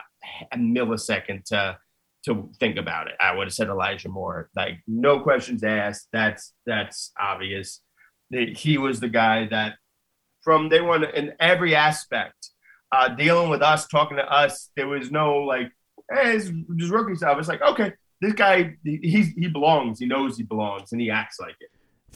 a 0.52 0.58
millisecond 0.58 1.46
to 1.46 1.78
to 2.26 2.50
think 2.60 2.76
about 2.78 3.08
it. 3.08 3.14
I 3.20 3.36
would 3.36 3.46
have 3.46 3.54
said 3.54 3.68
Elijah 3.68 4.10
Moore. 4.10 4.50
Like 4.56 4.80
no 4.88 5.20
questions 5.20 5.64
asked. 5.64 6.08
That's 6.12 6.56
that's 6.66 7.12
obvious. 7.20 7.82
He 8.32 8.80
was 8.80 9.00
the 9.00 9.10
guy 9.10 9.48
that 9.52 9.76
from 10.42 10.70
day 10.70 10.82
one 10.82 11.04
in 11.04 11.34
every 11.40 11.76
aspect, 11.76 12.50
uh, 12.92 13.10
dealing 13.10 13.50
with 13.50 13.62
us, 13.62 13.88
talking 13.88 14.18
to 14.18 14.32
us, 14.32 14.70
there 14.76 14.88
was 14.88 15.12
no 15.12 15.38
like, 15.38 15.72
hey, 16.12 16.36
it's 16.36 16.50
just 16.76 16.92
rookie 16.92 17.16
stuff. 17.16 17.38
It's 17.38 17.48
like, 17.48 17.62
okay, 17.62 17.94
this 18.22 18.34
guy, 18.34 18.76
he, 18.84 19.34
he 19.38 19.48
belongs. 19.48 20.00
He 20.00 20.06
knows 20.06 20.38
he 20.38 20.44
belongs, 20.44 20.92
and 20.92 21.00
he 21.00 21.10
acts 21.10 21.40
like 21.40 21.56
it 21.60 21.70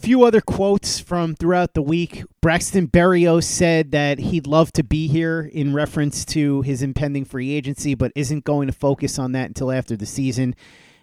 few 0.03 0.25
other 0.25 0.41
quotes 0.41 0.99
from 0.99 1.33
throughout 1.33 1.73
the 1.73 1.81
week. 1.81 2.23
Braxton 2.41 2.87
Berrios 2.89 3.45
said 3.45 3.91
that 3.91 4.19
he'd 4.19 4.45
love 4.45 4.73
to 4.73 4.83
be 4.83 5.07
here 5.07 5.49
in 5.53 5.73
reference 5.73 6.25
to 6.25 6.61
his 6.63 6.81
impending 6.81 7.23
free 7.23 7.51
agency, 7.51 7.95
but 7.95 8.11
isn't 8.13 8.43
going 8.43 8.67
to 8.67 8.73
focus 8.73 9.17
on 9.17 9.31
that 9.31 9.47
until 9.47 9.71
after 9.71 9.95
the 9.95 10.05
season. 10.05 10.55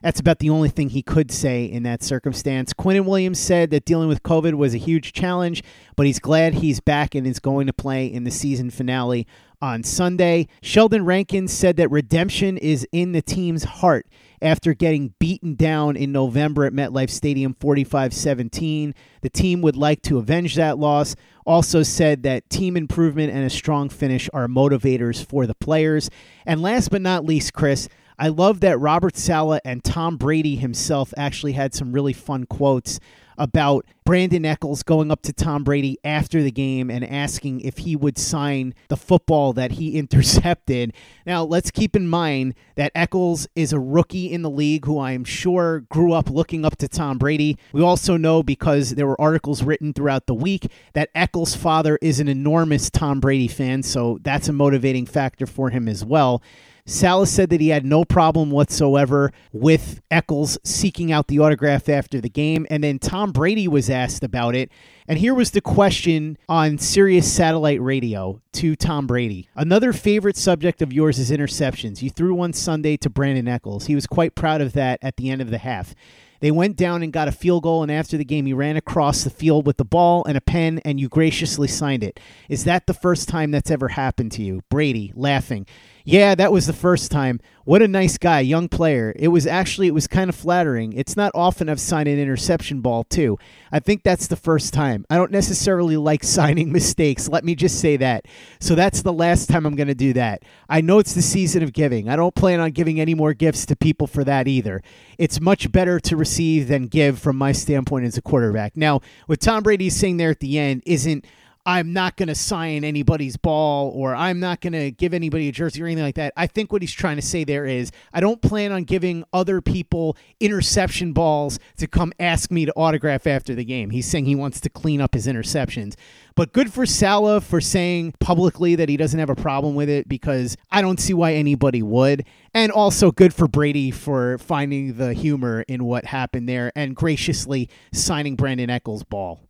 That's 0.03 0.21
about 0.21 0.39
the 0.39 0.51
only 0.51 0.69
thing 0.69 0.91
he 0.91 1.03
could 1.03 1.31
say 1.31 1.65
in 1.65 1.83
that 1.83 2.03
circumstance. 2.03 2.73
Quinnen 2.73 3.05
Williams 3.05 3.39
said 3.39 3.71
that 3.71 3.85
dealing 3.85 4.09
with 4.09 4.23
COVID 4.23 4.55
was 4.55 4.75
a 4.75 4.79
huge 4.79 5.13
challenge, 5.13 5.63
but 5.97 6.07
he's 6.07 6.19
glad 6.19 6.55
he's 6.55 6.81
back 6.81 7.15
and 7.15 7.27
is 7.27 7.39
going 7.39 7.67
to 7.67 7.73
play 7.73 8.07
in 8.07 8.25
the 8.25 8.31
season 8.31 8.71
finale 8.71 9.27
on 9.63 9.83
Sunday. 9.83 10.49
Sheldon 10.63 11.05
Rankin 11.05 11.49
said 11.49 11.77
that 11.77 11.91
redemption 11.91 12.57
is 12.57 12.87
in 12.93 13.13
the 13.13 13.21
team's 13.21 13.65
heart 13.65 14.07
after 14.41 14.73
getting 14.73 15.13
beaten 15.19 15.55
down 15.55 15.97
in 15.97 16.13
November 16.13 16.65
at 16.65 16.73
MetLife 16.73 17.11
Stadium 17.11 17.55
45 17.61 18.15
17. 18.15 18.95
The 19.21 19.29
team 19.29 19.61
would 19.61 19.77
like 19.77 20.01
to 20.03 20.19
avenge 20.19 20.55
that 20.55 20.79
loss. 20.79 21.15
Also 21.45 21.83
said 21.83 22.23
that 22.23 22.49
team 22.49 22.77
improvement 22.77 23.33
and 23.33 23.45
a 23.45 23.51
strong 23.51 23.89
finish 23.89 24.31
are 24.33 24.47
motivators 24.47 25.25
for 25.25 25.47
the 25.47 25.55
players. 25.55 26.09
And 26.47 26.63
last 26.63 26.91
but 26.91 27.03
not 27.03 27.25
least, 27.25 27.53
Chris, 27.53 27.89
I 28.21 28.29
love 28.29 28.61
that 28.61 28.79
Robert 28.79 29.17
Saleh 29.17 29.63
and 29.65 29.83
Tom 29.83 30.19
Brady 30.19 30.55
himself 30.55 31.15
actually 31.17 31.53
had 31.53 31.73
some 31.73 31.91
really 31.91 32.13
fun 32.13 32.45
quotes 32.45 33.01
about 33.39 33.87
Brandon 34.05 34.45
Echols 34.45 34.83
going 34.83 35.11
up 35.11 35.23
to 35.23 35.33
Tom 35.33 35.65
Brady 35.65 35.97
after 36.05 36.43
the 36.43 36.51
game 36.51 36.91
and 36.91 37.03
asking 37.03 37.63
if 37.63 37.79
he 37.79 37.97
would 37.97 38.19
sign 38.19 38.75
the 38.89 38.97
football 38.99 39.55
that 39.55 39.73
he 39.73 39.97
intercepted. 39.99 40.93
Now, 41.25 41.45
let's 41.45 41.71
keep 41.71 41.97
in 41.97 42.09
mind 42.09 42.57
that 42.75 42.93
Echols 42.95 43.49
is 43.57 43.73
a 43.73 43.81
rookie 43.81 44.31
in 44.31 44.43
the 44.43 44.51
league 44.51 44.85
who 44.85 45.01
I'm 45.01 45.25
sure 45.25 45.81
grew 45.89 46.13
up 46.13 46.29
looking 46.29 46.67
up 46.67 46.77
to 46.77 46.89
Tom 46.89 47.17
Brady. 47.17 47.57
We 47.73 47.81
also 47.83 48.19
know 48.19 48.43
because 48.43 48.91
there 48.91 49.07
were 49.07 49.19
articles 49.19 49.63
written 49.63 49.95
throughout 49.95 50.27
the 50.27 50.35
week 50.35 50.71
that 50.93 51.09
Echols' 51.15 51.55
father 51.55 51.99
is 52.03 52.21
an 52.21 52.29
enormous 52.29 52.91
Tom 52.91 53.19
Brady 53.19 53.49
fan, 53.49 53.83
so 53.83 54.19
that's 54.21 54.49
a 54.49 54.53
motivating 54.53 55.07
factor 55.07 55.47
for 55.47 55.71
him 55.71 55.89
as 55.89 56.05
well. 56.05 56.43
Saleh 56.91 57.29
said 57.29 57.51
that 57.51 57.61
he 57.61 57.69
had 57.69 57.87
no 57.87 58.05
problem 58.05 58.51
whatsoever 58.51 59.33
with 59.53 60.03
Echols 60.11 60.59
seeking 60.65 61.13
out 61.13 61.29
the 61.29 61.39
autograph 61.39 61.89
after 61.89 62.21
the 62.21 62.29
game. 62.29 62.67
And 62.69 62.83
then 62.83 62.99
Tom 62.99 63.31
Brady 63.31 63.69
was 63.69 63.89
asked 63.89 64.25
about 64.25 64.57
it. 64.57 64.73
And 65.07 65.17
here 65.17 65.33
was 65.33 65.53
the 65.53 65.61
question 65.61 66.37
on 66.49 66.79
Sirius 66.79 67.33
Satellite 67.33 67.81
Radio 67.81 68.43
to 68.55 68.75
Tom 68.75 69.07
Brady. 69.07 69.49
Another 69.55 69.93
favorite 69.93 70.37
subject 70.37 70.83
of 70.83 70.93
yours 70.93 71.21
is 71.21 71.31
interceptions. 71.31 72.03
You 72.03 72.11
threw 72.11 72.35
one 72.35 72.53
Sunday 72.53 72.97
to 72.99 73.09
Brandon 73.09 73.47
Echols. 73.47 73.87
He 73.87 73.95
was 73.95 74.09
quite 74.09 74.35
proud 74.35 74.61
of 74.61 74.73
that 74.73 74.99
at 75.01 75.17
the 75.17 75.31
end 75.31 75.41
of 75.41 75.51
the 75.51 75.59
half. 75.59 75.95
They 76.41 76.51
went 76.51 76.77
down 76.77 77.03
and 77.03 77.13
got 77.13 77.29
a 77.29 77.33
field 77.33 77.65
goal, 77.65 77.83
and 77.83 77.93
after 77.93 78.17
the 78.17 78.25
game, 78.25 78.47
he 78.47 78.55
ran 78.55 78.77
across 78.77 79.25
the 79.25 79.31
field 79.31 79.67
with 79.67 79.77
the 79.77 79.85
ball 79.85 80.25
and 80.25 80.39
a 80.39 80.41
pen, 80.41 80.81
and 80.87 80.99
you 80.99 81.09
graciously 81.09 81.69
signed 81.69 82.03
it. 82.03 82.19
Is 82.49 82.65
that 82.65 82.87
the 82.87 82.95
first 82.95 83.29
time 83.29 83.51
that's 83.51 83.71
ever 83.71 83.89
happened 83.89 84.33
to 84.33 84.43
you? 84.43 84.63
Brady 84.71 85.13
laughing. 85.15 85.67
Yeah, 86.05 86.35
that 86.35 86.53
was 86.53 86.67
the 86.67 86.73
first 86.73 87.11
time. 87.11 87.41
What 87.65 87.83
a 87.83 87.89
nice 87.89 88.19
guy, 88.19 88.41
young 88.41 88.69
player. 88.69 89.13
It 89.17 89.29
was 89.29 89.47
actually 89.47 89.87
it 89.87 89.95
was 89.95 90.07
kind 90.07 90.29
of 90.29 90.35
flattering. 90.35 90.93
It's 90.93 91.17
not 91.17 91.31
often 91.35 91.69
I've 91.69 91.79
signed 91.79 92.09
an 92.09 92.19
interception 92.19 92.81
ball 92.81 93.05
too. 93.05 93.39
I 93.71 93.81
think 93.81 94.03
that's 94.03 94.27
the 94.27 94.37
first 94.37 94.73
time. 94.73 95.05
I 95.11 95.17
don't 95.17 95.31
necessarily 95.31 95.97
like 95.97 96.25
signing 96.25 96.73
mistakes. 96.73 97.29
Let 97.29 97.45
me 97.45 97.55
just 97.55 97.79
say 97.79 97.97
that. 97.99 98.27
So 98.61 98.75
that's 98.75 99.03
the 99.03 99.13
last 99.13 99.49
time 99.49 99.67
I'm 99.67 99.77
going 99.77 99.89
to 99.89 99.95
do 99.95 100.13
that. 100.15 100.43
I 100.69 100.81
know 100.81 100.99
it's 100.99 101.15
the 101.15 101.23
season 101.23 101.63
of 101.63 101.73
giving. 101.73 102.09
I 102.09 102.17
don't 102.17 102.35
plan 102.35 102.61
on 102.61 102.71
giving 102.71 103.01
any 103.01 103.15
more 103.15 103.35
gifts 103.35 103.67
to 103.67 103.77
people 103.77 104.07
for 104.07 104.25
that 104.25 104.49
either. 104.49 104.83
It's 105.19 105.41
much 105.41 105.71
better 105.71 106.01
to 106.01 106.17
receive 106.17 106.67
than 106.67 106.87
give 106.87 107.19
from 107.19 107.37
my 107.37 107.53
standpoint 107.53 108.07
as 108.07 108.17
a 108.17 108.23
quarterback. 108.23 108.77
Now, 108.77 109.01
what 109.27 109.41
Tom 109.41 109.63
Brady's 109.63 109.97
saying 109.97 110.17
there 110.17 110.31
at 110.31 110.41
the 110.41 110.59
end 110.59 110.83
isn't 110.87 111.25
I'm 111.67 111.93
not 111.93 112.17
going 112.17 112.29
to 112.29 112.35
sign 112.35 112.85
anybody's 112.85 113.37
ball 113.37 113.91
or 113.95 114.15
I'm 114.15 114.41
not 114.41 114.63
going 114.63 114.73
to 114.73 114.91
give 114.91 115.13
anybody 115.13 115.49
a 115.49 115.53
jersey 115.53 115.83
or 115.83 115.87
anything 115.87 116.05
like 116.05 116.15
that. 116.15 116.33
I 116.37 116.47
think 116.47 116.73
what 116.73 116.81
he's 116.81 116.93
trying 116.93 117.17
to 117.17 117.23
say 117.23 117.45
there 117.45 117.67
is 117.67 117.93
I 118.15 118.21
don't 118.21 118.41
plan 118.41 118.73
on 118.73 118.85
giving 118.85 119.25
other 119.33 119.61
people 119.61 120.17
interception 120.41 121.13
balls 121.13 121.59
to 121.77 121.87
come 121.87 122.13
ask 122.19 122.51
me 122.51 122.65
to 122.65 122.73
autograph 122.73 123.27
after 123.27 123.55
the 123.55 123.65
game. 123.65 123.91
He's 123.91 124.07
saying 124.07 124.25
he 124.25 124.35
wants 124.35 124.61
to 124.61 124.71
clean 124.71 125.03
up 125.03 125.13
his 125.13 125.27
interceptions. 125.27 125.97
But 126.35 126.55
good 126.55 126.73
for 126.73 126.87
Saleh 126.87 127.43
for 127.43 127.61
saying 127.61 128.15
publicly 128.21 128.75
that 128.77 128.89
he 128.89 128.97
doesn't 128.97 129.19
have 129.21 129.29
a 129.29 129.37
problem 129.37 129.75
with 129.75 129.91
it 129.91 130.09
because 130.09 130.57
I 130.71 130.81
don't 130.81 130.99
see 130.99 131.13
why 131.13 131.35
anybody 131.35 131.83
would. 131.83 132.25
And 132.55 132.73
also 132.73 133.13
good 133.13 133.35
for 133.35 133.47
Brady 133.47 133.91
for 133.91 134.39
finding 134.39 134.95
the 134.95 135.13
humor 135.13 135.63
in 135.69 135.85
what 135.85 136.07
happened 136.07 136.49
there 136.49 136.73
and 136.75 136.97
graciously 136.97 137.69
signing 137.93 138.37
Brandon 138.37 138.71
Echols' 138.71 139.05
ball 139.05 139.50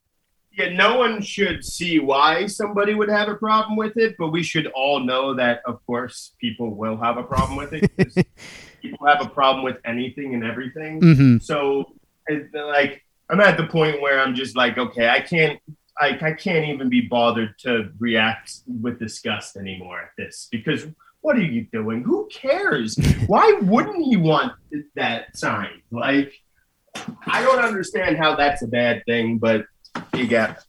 yeah, 0.60 0.72
no 0.72 0.98
one 0.98 1.22
should 1.22 1.64
see 1.64 1.98
why 1.98 2.46
somebody 2.46 2.94
would 2.94 3.08
have 3.08 3.28
a 3.28 3.34
problem 3.34 3.76
with 3.76 3.96
it, 3.96 4.16
but 4.18 4.28
we 4.28 4.42
should 4.42 4.66
all 4.68 5.00
know 5.00 5.34
that, 5.34 5.60
of 5.66 5.84
course, 5.86 6.32
people 6.40 6.74
will 6.74 6.96
have 6.96 7.16
a 7.16 7.22
problem 7.22 7.56
with 7.56 7.72
it. 7.72 8.26
people 8.82 9.06
have 9.06 9.24
a 9.24 9.28
problem 9.28 9.64
with 9.64 9.76
anything 9.84 10.34
and 10.34 10.44
everything. 10.44 11.00
Mm-hmm. 11.00 11.38
So, 11.38 11.92
like, 12.52 13.04
I'm 13.28 13.40
at 13.40 13.56
the 13.56 13.66
point 13.66 14.00
where 14.00 14.20
I'm 14.20 14.34
just 14.34 14.56
like, 14.56 14.76
okay, 14.78 15.08
I 15.08 15.20
can't, 15.20 15.60
I, 15.98 16.18
I 16.20 16.32
can't 16.32 16.66
even 16.66 16.88
be 16.88 17.02
bothered 17.02 17.58
to 17.60 17.90
react 17.98 18.60
with 18.66 18.98
disgust 18.98 19.56
anymore 19.56 20.00
at 20.00 20.10
this 20.16 20.48
because 20.50 20.86
what 21.20 21.36
are 21.36 21.42
you 21.42 21.66
doing? 21.72 22.02
Who 22.02 22.28
cares? 22.32 22.96
Why 23.26 23.58
wouldn't 23.62 24.04
he 24.04 24.16
want 24.16 24.52
that 24.94 25.36
sign? 25.36 25.82
Like, 25.90 26.32
I 27.26 27.42
don't 27.42 27.62
understand 27.62 28.16
how 28.16 28.34
that's 28.34 28.62
a 28.62 28.66
bad 28.66 29.04
thing, 29.06 29.38
but 29.38 29.64
you 30.14 30.26
get 30.26 30.62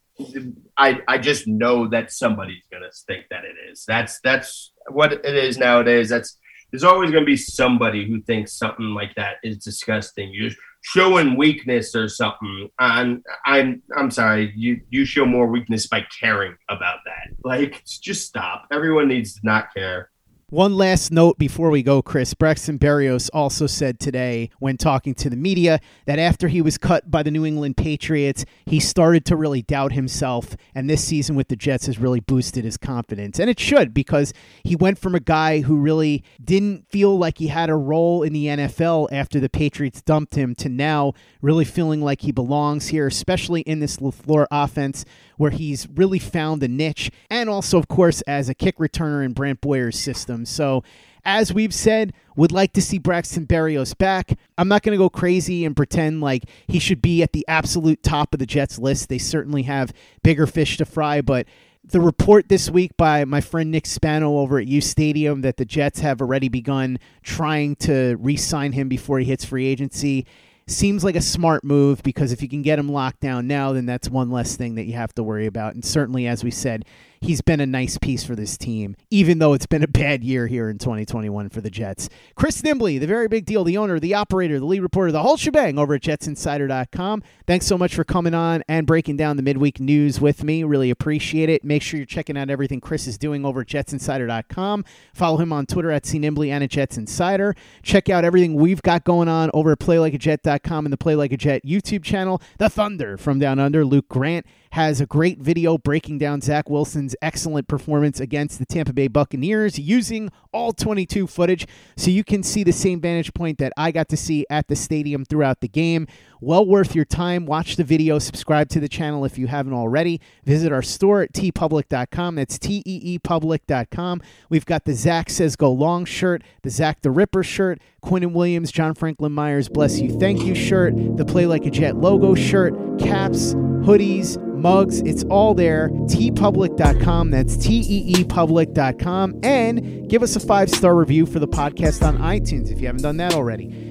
I 0.78 1.02
I 1.08 1.18
just 1.18 1.48
know 1.48 1.88
that 1.90 2.12
somebody's 2.12 2.64
gonna 2.72 2.90
think 3.08 3.26
that 3.30 3.44
it 3.46 3.56
is. 3.72 3.84
That's 3.88 4.20
that's 4.24 4.72
what 4.90 5.14
it 5.14 5.26
is 5.26 5.58
nowadays. 5.58 6.10
That's 6.10 6.38
there's 6.72 6.84
always 6.84 7.12
gonna 7.12 7.26
be 7.26 7.38
somebody 7.38 8.08
who 8.08 8.22
thinks 8.22 8.58
something 8.58 8.94
like 8.94 9.16
that 9.16 9.36
is 9.44 9.58
disgusting. 9.58 10.32
You're 10.34 10.52
showing 10.82 11.38
weakness 11.38 11.96
or 11.96 12.08
something. 12.08 12.70
I'm 12.80 13.24
I'm 13.46 13.82
I'm 13.96 14.12
sorry. 14.12 14.54
You 14.56 14.82
you 14.90 15.06
show 15.06 15.26
more 15.26 15.48
weakness 15.48 15.88
by 15.88 16.06
caring 16.20 16.56
about 16.70 17.00
that. 17.06 17.36
Like 17.44 17.84
just 17.86 18.28
stop. 18.28 18.68
Everyone 18.72 19.08
needs 19.08 19.34
to 19.36 19.40
not 19.44 19.74
care. 19.74 20.10
One 20.52 20.76
last 20.76 21.14
note 21.14 21.38
before 21.38 21.70
we 21.70 21.82
go, 21.82 22.02
Chris. 22.02 22.34
Braxton 22.34 22.78
Berrios 22.78 23.30
also 23.32 23.68
said 23.68 24.02
today, 24.02 24.50
when 24.60 24.76
talking 24.76 25.16
to 25.16 25.30
the 25.30 25.38
media, 25.38 25.80
that 26.08 26.20
after 26.20 26.50
he 26.50 26.62
was 26.62 26.78
cut 26.78 27.10
by 27.10 27.24
the 27.24 27.32
New 27.32 27.46
England 27.46 27.78
Patriots, 27.78 28.44
he 28.66 28.82
started 28.82 29.24
to 29.28 29.38
really 29.38 29.62
doubt 29.62 29.94
himself. 29.94 30.58
And 30.76 30.90
this 30.90 31.06
season 31.06 31.38
with 31.38 31.48
the 31.48 31.56
Jets 31.56 31.86
has 31.86 32.00
really 32.00 32.20
boosted 32.20 32.66
his 32.66 32.76
confidence. 32.76 33.40
And 33.40 33.50
it 33.50 33.62
should, 33.62 33.94
because 33.94 34.34
he 34.62 34.76
went 34.76 35.00
from 35.00 35.16
a 35.16 35.22
guy 35.22 35.62
who 35.62 35.78
really 35.78 36.22
didn't 36.44 36.86
feel 36.90 37.18
like 37.18 37.38
he 37.38 37.48
had 37.48 37.70
a 37.70 37.76
role 37.76 38.22
in 38.22 38.34
the 38.34 38.48
NFL 38.48 39.08
after 39.10 39.40
the 39.40 39.48
Patriots 39.48 40.02
dumped 40.02 40.36
him 40.36 40.54
to 40.56 40.68
now 40.68 41.14
really 41.42 41.64
feeling 41.64 42.02
like 42.02 42.24
he 42.24 42.34
belongs 42.34 42.90
here, 42.90 43.08
especially 43.08 43.62
in 43.62 43.80
this 43.80 43.98
LaFleur 44.02 44.48
offense 44.52 45.06
where 45.38 45.52
he's 45.52 45.88
really 45.90 46.20
found 46.20 46.64
a 46.64 46.68
niche. 46.68 47.12
And 47.30 47.50
also, 47.50 47.78
of 47.78 47.88
course, 47.88 48.22
as 48.22 48.50
a 48.50 48.54
kick 48.54 48.78
returner 48.78 49.24
in 49.24 49.34
Brant 49.34 49.62
Boyer's 49.62 50.00
system. 50.00 50.46
So, 50.46 50.84
as 51.24 51.54
we've 51.54 51.74
said, 51.74 52.14
would 52.36 52.52
like 52.52 52.74
to 52.74 52.82
see 52.82 52.98
Braxton 52.98 53.46
Berrios 53.46 53.96
back. 53.96 54.38
I'm 54.58 54.68
not 54.68 54.82
going 54.82 54.98
to 54.98 55.04
go 55.04 55.10
crazy 55.10 55.66
and 55.66 55.76
pretend 55.76 56.22
like 56.22 56.46
he 56.68 56.80
should 56.80 57.02
be 57.02 57.22
at 57.22 57.34
the 57.34 57.46
absolute 57.48 58.02
top 58.02 58.34
of 58.34 58.40
the 58.40 58.46
Jets 58.46 58.80
list. 58.80 59.10
They 59.10 59.20
certainly 59.20 59.64
have 59.64 59.94
bigger 60.24 60.48
fish 60.48 60.78
to 60.78 60.86
fry, 60.86 61.22
but 61.22 61.46
the 61.84 62.02
report 62.02 62.50
this 62.50 62.70
week 62.70 62.96
by 62.98 63.26
my 63.26 63.42
friend 63.42 63.72
Nick 63.72 63.86
Spano 63.86 64.38
over 64.38 64.60
at 64.60 64.68
U 64.68 64.82
Stadium 64.82 65.42
that 65.42 65.58
the 65.58 65.66
Jets 65.66 66.00
have 66.00 66.22
already 66.22 66.48
begun 66.48 67.00
trying 67.24 67.76
to 67.78 68.18
re 68.20 68.36
sign 68.36 68.72
him 68.72 68.88
before 68.88 69.20
he 69.20 69.26
hits 69.26 69.46
free 69.46 69.68
agency 69.68 70.26
seems 70.72 71.04
like 71.04 71.16
a 71.16 71.22
smart 71.22 71.64
move 71.64 72.02
because 72.04 72.32
if 72.32 72.42
you 72.42 72.50
can 72.50 72.62
get 72.62 72.80
him 72.80 72.90
locked 72.90 73.20
down 73.20 73.48
now, 73.48 73.74
then 73.74 73.86
that's 73.86 74.10
one 74.10 74.32
less 74.32 74.56
thing 74.56 74.76
that 74.76 74.86
you 74.86 74.94
have 74.94 75.14
to 75.16 75.24
worry 75.24 75.46
about. 75.46 75.74
And 75.74 75.84
certainly, 75.84 76.28
as 76.28 76.44
we 76.44 76.52
said, 76.52 76.86
he's 77.22 77.42
been 77.42 77.60
a 77.60 77.66
nice 77.66 77.98
piece 78.00 78.24
for 78.24 78.36
this 78.36 78.58
team, 78.58 78.96
even 79.12 79.40
though 79.40 79.54
it's 79.54 79.68
been 79.68 79.84
a 79.84 79.88
bad 79.88 80.24
year 80.24 80.48
here 80.48 80.70
in 80.70 80.80
2021 80.80 81.50
for 81.50 81.62
the 81.62 81.70
Jets. 81.70 82.10
Chris 82.36 82.62
Nimbley, 82.62 83.00
the 83.00 83.08
very 83.08 83.28
big 83.28 83.46
deal, 83.46 83.64
the 83.64 83.78
owner, 83.78 84.00
the 84.00 84.16
operator, 84.16 84.60
the 84.60 84.66
lead 84.66 84.82
reporter, 84.82 85.12
the 85.12 85.22
whole 85.22 85.38
shebang 85.38 85.78
over 85.78 85.94
at 85.94 86.02
jetsinsider.com. 86.02 87.24
Thanks 87.46 87.68
so 87.68 87.78
much 87.78 87.94
for 87.94 88.04
coming 88.04 88.34
on 88.34 88.64
and 88.68 88.88
breaking 88.88 89.18
down 89.18 89.38
the 89.38 89.44
midweek 89.44 89.80
news 89.80 90.20
with 90.20 90.44
me. 90.44 90.64
Really 90.64 90.90
appreciate 90.90 91.50
it. 91.50 91.64
Make 91.64 91.84
sure 91.84 91.98
you're 91.98 92.06
checking 92.06 92.38
out 92.38 92.50
everything 92.50 92.82
Chris 92.82 93.08
is 93.08 93.18
doing 93.18 93.46
over 93.46 93.62
at 93.62 93.68
jetsinsider.com. 93.68 94.84
Follow 95.14 95.38
him 95.38 95.54
on 95.54 95.66
Twitter 95.68 95.92
at 95.92 96.04
cnimbley 96.04 96.50
and 96.50 96.64
at 96.64 96.72
Jets 96.72 96.98
Insider. 96.98 97.56
Check 97.84 98.10
out 98.10 98.26
everything 98.26 98.56
we've 98.56 98.82
got 98.82 99.04
going 99.04 99.28
on 99.28 99.52
over 99.54 99.72
at 99.74 99.80
playlikeajet.com 99.80 100.86
and 100.86 100.92
the 100.92 100.98
Play 100.98 101.16
Like 101.16 101.32
a 101.32 101.38
Jet 101.38 101.64
YouTube 101.64 102.04
channel. 102.04 102.42
The 102.58 102.70
Thunder 102.70 103.18
from 103.18 103.40
Down 103.40 103.60
Under, 103.60 103.86
Luke 103.86 104.10
Grant 104.10 104.46
has 104.72 105.02
a 105.02 105.06
great 105.06 105.40
video 105.40 105.78
breaking 105.78 106.18
down 106.18 106.42
Zach 106.42 106.70
Wilson's 106.70 107.16
excellent 107.22 107.68
performance 107.68 108.20
against 108.20 108.58
the 108.58 108.66
Tampa 108.66 108.94
Bay 108.94 109.08
Buccaneers 109.08 109.78
using 109.78 110.30
all 110.54 110.72
22 110.72 111.28
footage 111.28 111.68
so 111.98 112.10
you 112.10 112.24
can 112.24 112.42
see 112.42 112.64
the 112.64 112.72
same 112.72 113.02
vantage 113.02 113.34
point 113.34 113.58
that 113.58 113.74
I 113.76 113.92
got 113.92 114.08
to 114.10 114.18
see 114.18 114.46
at 114.50 114.68
the 114.68 114.76
stadium 114.76 115.26
throughout 115.26 115.60
the 115.60 115.68
game. 115.68 116.08
Well 116.44 116.66
worth 116.66 116.96
your 116.96 117.06
time. 117.06 117.46
Watch 117.46 117.76
the 117.76 117.84
video, 117.84 118.18
subscribe 118.18 118.68
to 118.70 118.80
the 118.80 118.90
channel 118.90 119.26
if 119.26 119.38
you 119.38 119.46
haven't 119.46 119.74
already. 119.74 120.20
Visit 120.44 120.72
our 120.72 120.82
store 120.82 121.22
at 121.22 121.34
teepublic.com. 121.34 122.34
That's 122.34 122.58
T 122.58 122.82
E 122.84 123.00
E 123.04 123.20
public.com. 123.20 124.22
We've 124.50 124.66
got 124.66 124.86
the 124.86 124.94
Zach 124.94 125.30
Says 125.30 125.56
Go 125.56 125.72
Long 125.72 126.04
shirt, 126.04 126.44
the 126.64 126.72
Zach 126.72 127.02
the 127.02 127.12
Ripper 127.12 127.44
shirt, 127.44 127.80
Quinnen 128.04 128.34
Williams, 128.34 128.72
John 128.72 128.96
Franklin 128.96 129.32
Myers 129.34 129.70
Bless 129.70 130.00
You 130.00 130.18
Thank 130.20 130.42
You 130.44 130.56
shirt, 130.56 130.96
the 131.16 131.26
Play 131.26 131.46
Like 131.46 131.68
a 131.68 131.70
Jet 131.70 131.98
logo 131.98 132.34
shirt, 132.34 132.74
caps, 133.00 133.54
hoodies, 133.54 134.42
mugs. 134.56 135.00
It's 135.02 135.24
all 135.26 135.54
there. 135.54 135.90
teepublic.com. 135.90 137.30
That's 137.30 137.56
T 137.56 137.82
E 137.88 138.20
E 138.20 138.24
public.com. 138.24 139.40
And 139.44 140.10
give 140.10 140.24
us 140.24 140.36
a 140.36 140.40
five 140.40 140.72
star 140.72 140.96
review 140.96 141.28
for 141.28 141.38
the 141.38 141.48
podcast 141.48 142.06
on 142.06 142.18
iTunes 142.18 142.72
if 142.72 142.82
you 142.82 142.88
haven't 142.88 143.04
done 143.04 143.18
that 143.18 143.36
already. 143.36 143.91